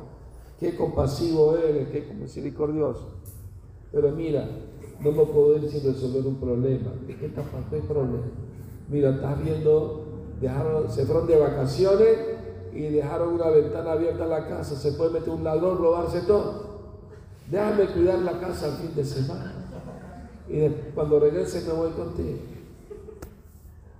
qué 0.61 0.77
compasivo 0.77 1.57
eres, 1.57 1.89
qué 1.89 2.15
misericordioso. 2.15 3.21
Pero 3.91 4.13
mira, 4.13 4.49
no 5.03 5.13
me 5.13 5.25
puedo 5.27 5.57
ir 5.57 5.69
sin 5.71 5.83
resolver 5.85 6.27
un 6.27 6.37
problema. 6.37 6.93
¿De 7.07 7.17
qué 7.17 7.27
está 7.27 7.43
pasando? 7.43 7.71
¿Qué 7.71 7.79
problema? 7.79 8.23
Mira, 8.89 9.11
estás 9.11 9.43
viendo, 9.43 10.05
dejaron, 10.41 10.91
se 10.91 11.05
fueron 11.07 11.27
de 11.27 11.39
vacaciones 11.39 12.19
y 12.75 12.83
dejaron 12.89 13.35
una 13.35 13.49
ventana 13.51 13.93
abierta 13.93 14.25
en 14.25 14.31
la 14.31 14.49
casa. 14.49 14.77
Se 14.77 14.93
puede 14.93 15.11
meter 15.11 15.31
un 15.31 15.45
ladrón, 15.45 15.79
robarse 15.79 16.21
todo. 16.23 16.73
Déjame 17.51 17.87
cuidar 17.87 18.19
la 18.21 18.39
casa 18.41 18.67
al 18.67 18.73
fin 18.79 18.95
de 18.95 19.05
semana. 19.05 19.55
Y 20.49 20.69
cuando 20.95 21.19
regrese 21.21 21.67
me 21.67 21.73
voy 21.73 21.91
contigo. 21.93 22.39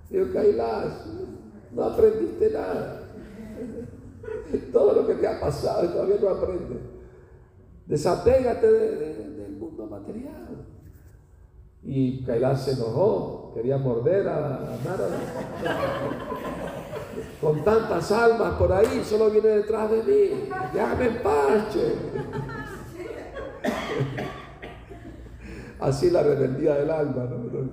Digo, 0.09 0.25
Kailash, 0.33 0.91
no 1.75 1.83
aprendiste 1.83 2.51
nada. 2.51 2.99
Todo 4.71 4.93
lo 4.93 5.07
que 5.07 5.15
te 5.15 5.27
ha 5.27 5.39
pasado 5.39 5.85
y 5.85 5.87
todavía 5.87 6.15
no 6.21 6.29
aprendes. 6.29 6.77
Desapégate 7.87 8.71
de- 8.71 8.95
de- 8.95 9.29
del 9.31 9.51
mundo 9.57 9.85
material. 9.87 10.42
Y 11.85 12.23
Kailash 12.23 12.59
se 12.59 12.71
enojó, 12.73 13.51
quería 13.53 13.77
morder 13.77 14.27
a, 14.27 14.55
a 14.55 14.77
Narada. 14.85 15.19
Con 17.41 17.63
tantas 17.63 18.11
almas 18.11 18.53
por 18.53 18.71
ahí, 18.71 19.03
solo 19.03 19.29
viene 19.29 19.49
detrás 19.49 19.91
de 19.91 20.03
mí. 20.03 20.49
Déjame 20.73 21.07
en 21.07 21.23
paz, 21.23 21.73
che. 21.73 21.93
Así 25.79 26.09
la 26.09 26.23
rebeldía 26.23 26.75
del 26.75 26.89
alma, 26.89 27.25
¿no? 27.25 27.69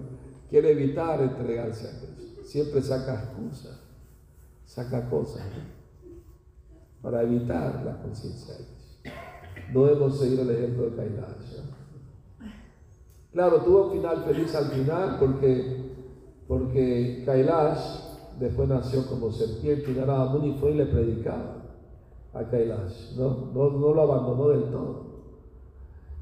Quiere 0.48 0.72
evitar 0.72 1.20
entregarse 1.20 1.86
a 1.86 1.90
Cristo. 2.00 2.44
Siempre 2.44 2.82
saca 2.82 3.14
excusas, 3.14 3.78
saca 4.64 5.08
cosas 5.08 5.42
para 7.00 7.22
evitar 7.22 7.82
la 7.84 8.02
conciencia 8.02 8.54
de 8.54 8.64
Cristo. 8.64 9.10
No 9.72 9.84
debemos 9.84 10.18
seguir 10.18 10.40
el 10.40 10.50
ejemplo 10.50 10.90
de 10.90 10.96
Kailash. 10.96 11.69
Claro, 13.32 13.58
tuvo 13.58 13.86
un 13.86 13.92
final 13.92 14.24
feliz 14.24 14.54
al 14.56 14.66
final 14.66 15.16
porque, 15.20 15.92
porque 16.48 17.22
Kailash 17.24 17.78
después 18.40 18.68
nació 18.68 19.06
como 19.06 19.30
serpiente 19.30 19.92
y 19.92 19.94
Narada 19.94 20.32
Muni 20.32 20.56
fue 20.58 20.72
y 20.72 20.74
le 20.74 20.86
predicaba 20.86 21.62
a 22.32 22.44
Kailash. 22.44 23.16
No, 23.16 23.50
no, 23.54 23.94
lo 23.94 24.02
abandonó 24.02 24.48
del 24.48 24.64
todo. 24.64 25.10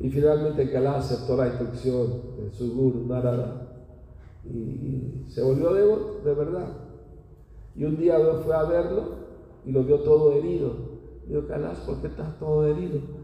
Y 0.01 0.11
finalmente 0.11 0.71
Kailash 0.71 0.97
aceptó 0.97 1.37
la 1.37 1.47
instrucción 1.47 2.09
de 2.37 2.51
su 2.51 2.75
guru 2.75 3.07
Narada 3.07 3.69
y, 4.45 4.59
y 4.59 5.25
se 5.29 5.43
volvió 5.43 5.73
devoto, 5.73 6.21
de 6.23 6.35
verdad. 6.35 6.69
Y 7.75 7.85
un 7.85 7.97
día 7.97 8.19
fue 8.45 8.55
a 8.55 8.65
verlo 8.65 9.03
y 9.65 9.73
lo 9.73 9.83
vio 9.83 10.01
todo 10.01 10.33
herido. 10.33 10.73
Dijo, 11.27 11.47
Kailash, 11.47 11.79
¿por 11.87 12.03
qué 12.03 12.09
estás 12.09 12.39
todo 12.39 12.67
herido? 12.67 13.18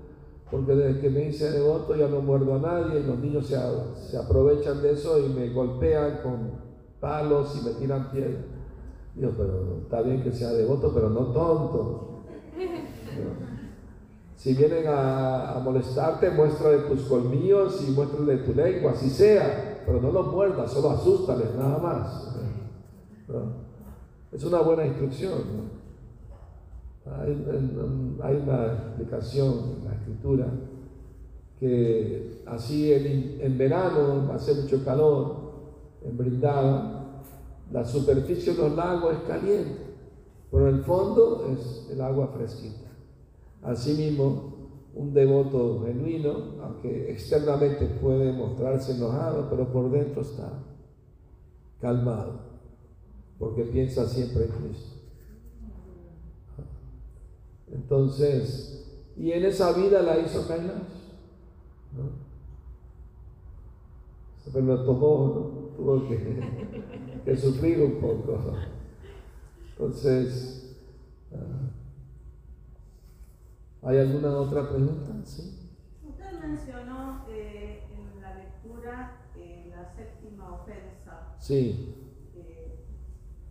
Porque 0.55 0.73
desde 0.77 1.01
que 1.01 1.11
me 1.11 1.25
hice 1.27 1.51
devoto 1.51 1.97
ya 1.97 2.07
no 2.07 2.21
muerdo 2.21 2.55
a 2.55 2.59
nadie 2.61 3.01
y 3.01 3.03
los 3.03 3.19
niños 3.19 3.45
se, 3.45 3.57
se 4.09 4.17
aprovechan 4.17 4.81
de 4.83 4.93
eso 4.93 5.19
y 5.19 5.29
me 5.29 5.53
golpean 5.53 6.21
con 6.23 6.53
palos 7.01 7.61
y 7.61 7.65
me 7.67 7.75
tiran 7.75 8.13
piedras. 8.13 8.45
Digo, 9.17 9.33
pero 9.37 9.79
está 9.83 10.03
bien 10.03 10.23
que 10.23 10.31
sea 10.31 10.51
devoto, 10.51 10.93
pero 10.95 11.11
no 11.11 11.33
tonto. 11.33 12.23
Si 14.37 14.55
vienen 14.55 14.87
a, 14.87 15.57
a 15.57 15.59
molestarte, 15.59 16.31
muéstrale 16.31 16.83
tus 16.83 17.01
colmillos 17.07 17.85
y 17.89 17.91
muéstrale 17.91 18.37
tu 18.37 18.55
lengua, 18.55 18.93
así 18.93 19.11
sea, 19.11 19.83
pero 19.85 20.01
no 20.01 20.13
los 20.13 20.29
muerdas, 20.29 20.71
solo 20.71 20.91
asústales, 20.91 21.49
nada 21.59 21.79
más. 21.79 22.33
Es 24.31 24.45
una 24.45 24.61
buena 24.61 24.87
instrucción. 24.87 25.33
Hay, 27.07 27.33
una 27.33 28.73
explicación 28.73 29.77
en 29.79 29.85
la 29.85 29.95
escritura 29.95 30.47
que 31.61 32.43
así 32.47 32.93
en, 32.93 33.39
en 33.41 33.59
verano 33.59 34.33
hace 34.33 34.55
mucho 34.55 34.83
calor, 34.85 35.45
en 36.03 36.17
Brindada, 36.17 37.23
la 37.71 37.85
superficie 37.85 38.55
de 38.55 38.59
los 38.59 38.77
lagos 38.77 39.15
es 39.15 39.21
caliente, 39.29 39.79
pero 40.51 40.69
el 40.69 40.83
fondo 40.83 41.47
es 41.53 41.89
el 41.91 42.01
agua 42.01 42.29
fresquita. 42.29 42.91
Asimismo, 43.63 44.55
un 44.95 45.13
devoto 45.13 45.83
genuino, 45.85 46.63
aunque 46.63 47.11
externamente 47.11 47.87
puede 48.01 48.33
mostrarse 48.33 48.93
enojado, 48.93 49.49
pero 49.51 49.73
por 49.73 49.91
dentro 49.91 50.23
está 50.23 50.53
calmado, 51.81 52.41
porque 53.39 53.65
piensa 53.65 54.07
siempre 54.07 54.45
en 54.45 54.51
Cristo. 54.51 54.94
Entonces, 57.73 58.85
y 59.17 59.33
en 59.33 59.45
esa 59.45 59.73
vida 59.73 60.03
la 60.03 60.19
hizo 60.19 60.47
Kailash. 60.47 60.83
¿no? 61.97 62.25
Lo 64.61 64.85
tomó, 64.85 65.27
¿no? 65.35 65.77
tuvo 65.77 66.09
que, 66.09 66.41
que 67.25 67.37
sufrir 67.37 67.81
un 67.81 68.01
poco. 68.01 68.55
Entonces, 69.71 70.77
ah, 71.33 71.71
¿hay 73.89 73.99
alguna 73.99 74.37
otra 74.37 74.69
pregunta? 74.69 75.13
Sí. 75.25 75.71
Usted 76.09 76.41
mencionó 76.41 77.25
eh, 77.29 77.83
en 77.91 78.21
la 78.21 78.35
lectura 78.37 79.23
eh, 79.37 79.73
la 79.75 79.93
séptima 79.95 80.53
ofensa. 80.53 81.35
Sí. 81.41 81.95
eh, 82.37 82.79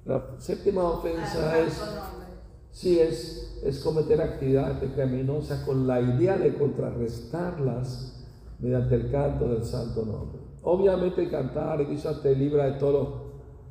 La 0.05 0.35
séptima 0.39 0.83
ofensa 0.83 1.59
es, 1.59 1.79
nombre. 1.79 2.32
Sí, 2.73 2.99
es, 2.99 3.61
es 3.63 3.79
cometer 3.79 4.21
actividades 4.21 4.79
pecaminosas 4.79 5.63
con 5.63 5.87
la 5.87 6.01
idea 6.01 6.37
de 6.37 6.53
contrarrestarlas 6.55 8.27
mediante 8.59 8.95
el 8.95 9.09
canto 9.09 9.47
del 9.47 9.63
santo 9.63 10.03
nombre. 10.05 10.41
Obviamente 10.63 11.29
cantar 11.29 11.79
y 11.81 11.95
eso 11.95 12.19
te 12.19 12.35
libra 12.35 12.65
de 12.65 12.73
todos 12.73 12.93
los 12.93 13.09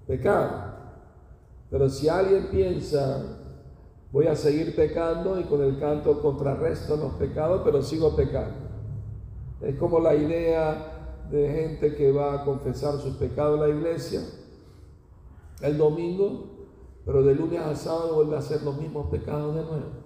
pecados. 0.07 0.73
Pero 1.71 1.91
si 1.91 2.09
alguien 2.09 2.49
piensa, 2.51 3.23
voy 4.11 4.29
a 4.29 4.35
seguir 4.35 4.75
pecando 4.75 5.39
y 5.39 5.45
con 5.45 5.63
el 5.63 5.79
canto 5.79 6.23
contrarresto 6.23 6.97
los 6.97 7.13
pecados, 7.15 7.61
pero 7.65 7.83
sigo 7.83 8.17
pecando. 8.17 8.71
Es 9.61 9.77
como 9.77 10.01
la 10.01 10.15
idea 10.15 11.27
de 11.31 11.51
gente 11.51 11.95
que 11.95 12.13
va 12.13 12.41
a 12.41 12.45
confesar 12.45 12.95
sus 13.01 13.17
pecados 13.17 13.61
en 13.61 13.69
la 13.69 13.77
iglesia 13.77 14.21
el 15.63 15.79
domingo, 15.79 16.52
pero 17.05 17.23
de 17.23 17.35
lunes 17.35 17.61
a 17.61 17.75
sábado 17.75 18.15
vuelve 18.15 18.37
a 18.37 18.39
hacer 18.39 18.63
los 18.63 18.77
mismos 18.77 19.09
pecados 19.11 19.55
de 19.55 19.63
nuevo. 19.63 20.03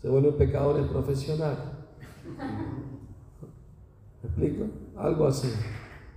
Se 0.00 0.08
vuelven 0.08 0.36
pecadores 0.36 0.86
profesionales. 0.86 1.58
¿Me 4.22 4.28
explico? 4.28 4.64
Algo 4.96 5.26
así. 5.26 5.48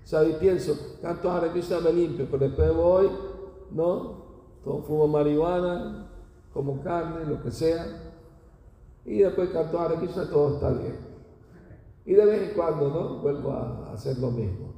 O 0.03 0.07
sea, 0.07 0.23
y 0.23 0.33
pienso, 0.33 0.97
canto 1.01 1.31
Hare 1.31 1.49
Krishna 1.49 1.79
me 1.79 1.93
limpio, 1.93 2.27
pero 2.29 2.47
después 2.47 2.75
voy, 2.75 3.09
¿no? 3.71 4.21
Todo 4.63 4.81
fumo 4.83 5.07
marihuana, 5.07 6.07
como 6.53 6.81
carne, 6.81 7.25
lo 7.25 7.41
que 7.41 7.51
sea. 7.51 7.85
Y 9.05 9.19
después 9.19 9.49
canto 9.49 9.79
Hare 9.79 9.95
Krishna, 9.95 10.29
todo 10.29 10.55
está 10.55 10.71
bien. 10.71 10.95
Y 12.05 12.13
de 12.13 12.25
vez 12.25 12.49
en 12.49 12.55
cuando, 12.55 12.89
¿no? 12.89 13.21
Vuelvo 13.21 13.51
a 13.51 13.91
hacer 13.93 14.17
lo 14.17 14.31
mismo. 14.31 14.73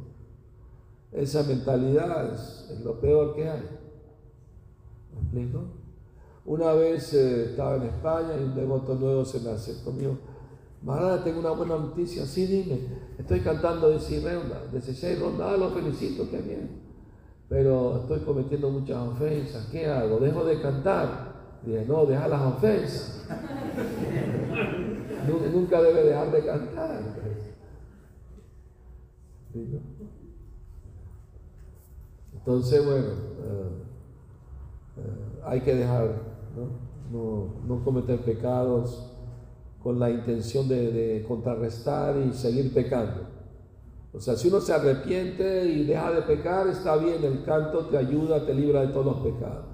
Esa 1.11 1.43
mentalidad 1.43 2.33
es 2.33 2.81
lo 2.83 2.99
peor 2.99 3.35
que 3.35 3.49
hay. 3.49 3.82
¿Me 5.15 5.21
explico? 5.21 5.63
Una 6.45 6.73
vez 6.73 7.13
eh, 7.13 7.45
estaba 7.51 7.77
en 7.77 7.83
España 7.83 8.35
y 8.39 8.43
un 8.43 8.55
devoto 8.55 8.95
nuevo 8.95 9.23
se 9.25 9.39
me 9.39 9.51
acercó 9.51 9.85
conmigo. 9.91 10.17
Maharaj, 10.83 11.23
tengo 11.23 11.39
una 11.39 11.51
buena 11.51 11.77
noticia. 11.77 12.25
Sí, 12.25 12.45
dime. 12.45 12.79
Estoy 13.17 13.39
cantando 13.39 13.89
de 13.89 13.99
seis 13.99 14.23
rondas. 14.23 14.59
Ah, 15.41 15.57
lo 15.57 15.69
felicito, 15.69 16.29
qué 16.29 16.41
bien. 16.41 16.81
Pero 17.47 18.01
estoy 18.01 18.19
cometiendo 18.21 18.69
muchas 18.69 18.97
ofensas. 18.97 19.67
¿Qué 19.67 19.85
hago? 19.87 20.17
¿Dejo 20.19 20.43
de 20.43 20.61
cantar? 20.61 21.59
Dije, 21.65 21.85
no, 21.87 22.05
deja 22.05 22.27
las 22.27 22.41
ofensas. 22.41 23.25
Nu- 25.27 25.49
Nunca 25.53 25.81
debe 25.81 26.03
dejar 26.03 26.31
de 26.31 26.45
cantar. 26.45 27.01
¿Sí, 29.53 29.69
no? 29.71 29.79
Entonces, 32.39 32.85
bueno, 32.85 33.07
eh, 33.07 33.69
hay 35.45 35.61
que 35.61 35.75
dejar, 35.75 36.21
¿no? 36.55 37.53
No, 37.67 37.83
cometer 37.83 38.19
pecados 38.21 39.11
con 39.81 39.99
la 39.99 40.09
intención 40.09 40.67
de, 40.67 41.23
contrarrestar 41.27 42.15
y 42.17 42.33
seguir 42.33 42.73
pecando. 42.73 43.27
O 44.13 44.19
sea, 44.19 44.35
si 44.35 44.47
uno 44.47 44.61
se 44.61 44.73
arrepiente 44.73 45.65
y 45.65 45.85
deja 45.85 46.11
de 46.11 46.21
pecar, 46.21 46.67
está 46.67 46.95
bien, 46.97 47.23
el 47.23 47.43
canto 47.43 47.87
te 47.87 47.97
ayuda, 47.97 48.45
te 48.45 48.53
libra 48.53 48.81
de 48.81 48.87
todos 48.87 49.05
los 49.05 49.33
pecados. 49.33 49.65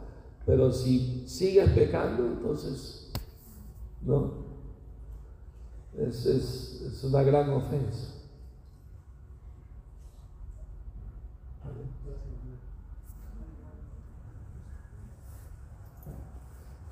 Pero 0.46 0.72
si 0.72 1.28
sigues 1.28 1.70
pecando, 1.72 2.26
entonces, 2.26 3.12
¿no? 4.02 4.50
Es- 5.98 6.26
es 6.26 7.04
una 7.04 7.24
gran 7.24 7.50
ofensa. 7.52 8.19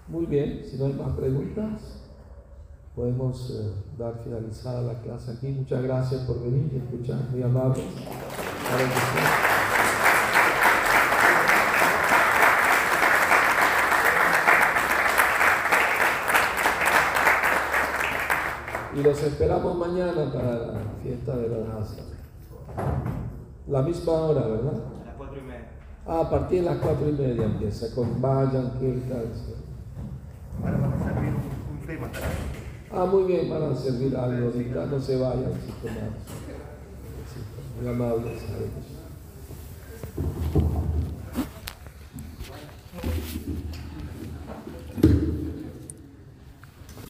Muy 0.09 0.25
bien, 0.25 0.63
si 0.63 0.77
no 0.77 0.85
hay 0.85 0.93
más 0.93 1.17
preguntas, 1.17 1.99
podemos 2.95 3.51
eh, 3.51 3.73
dar 3.97 4.17
finalizada 4.23 4.81
la 4.81 5.01
clase 5.01 5.31
aquí. 5.31 5.47
Muchas 5.47 5.83
gracias 5.83 6.21
por 6.21 6.41
venir 6.41 6.71
y 6.71 6.77
escuchar, 6.77 7.19
muy 7.29 7.43
amables. 7.43 7.83
Y 18.95 19.03
los 19.03 19.21
esperamos 19.21 19.77
mañana 19.77 20.31
para 20.31 20.57
la 20.57 20.79
fiesta 21.03 21.35
de 21.35 21.49
la 21.49 21.65
raza. 21.65 22.01
La 23.67 23.81
misma 23.81 24.13
hora, 24.13 24.47
¿verdad? 24.47 24.73
A 25.01 25.05
las 25.05 25.15
cuatro 25.17 25.37
y 25.37 25.43
media. 25.43 25.67
Ah, 26.07 26.21
a 26.21 26.29
partir 26.29 26.63
de 26.63 26.69
las 26.69 26.77
cuatro 26.77 27.09
y 27.09 27.11
media 27.11 27.43
empieza 27.43 27.93
con 27.93 28.21
Vayan, 28.21 28.79
Kirtan. 28.79 29.66
Sí. 30.57 30.63
Ahora 30.63 30.77
van 30.77 30.93
a 30.93 31.03
servir 31.03 31.33
un, 31.33 31.87
tema. 31.87 32.09
Ah, 32.91 33.05
muy 33.05 33.23
bien, 33.23 33.49
van 33.49 33.71
a 33.71 33.75
servir 33.75 34.15
algo 34.15 34.47
ahorita, 34.47 34.85
no 34.85 34.99
se 34.99 35.17
vayan, 35.17 35.53
sí, 35.65 35.73
tomar. 35.81 36.11
Muy 37.79 37.89
amables. 37.89 38.41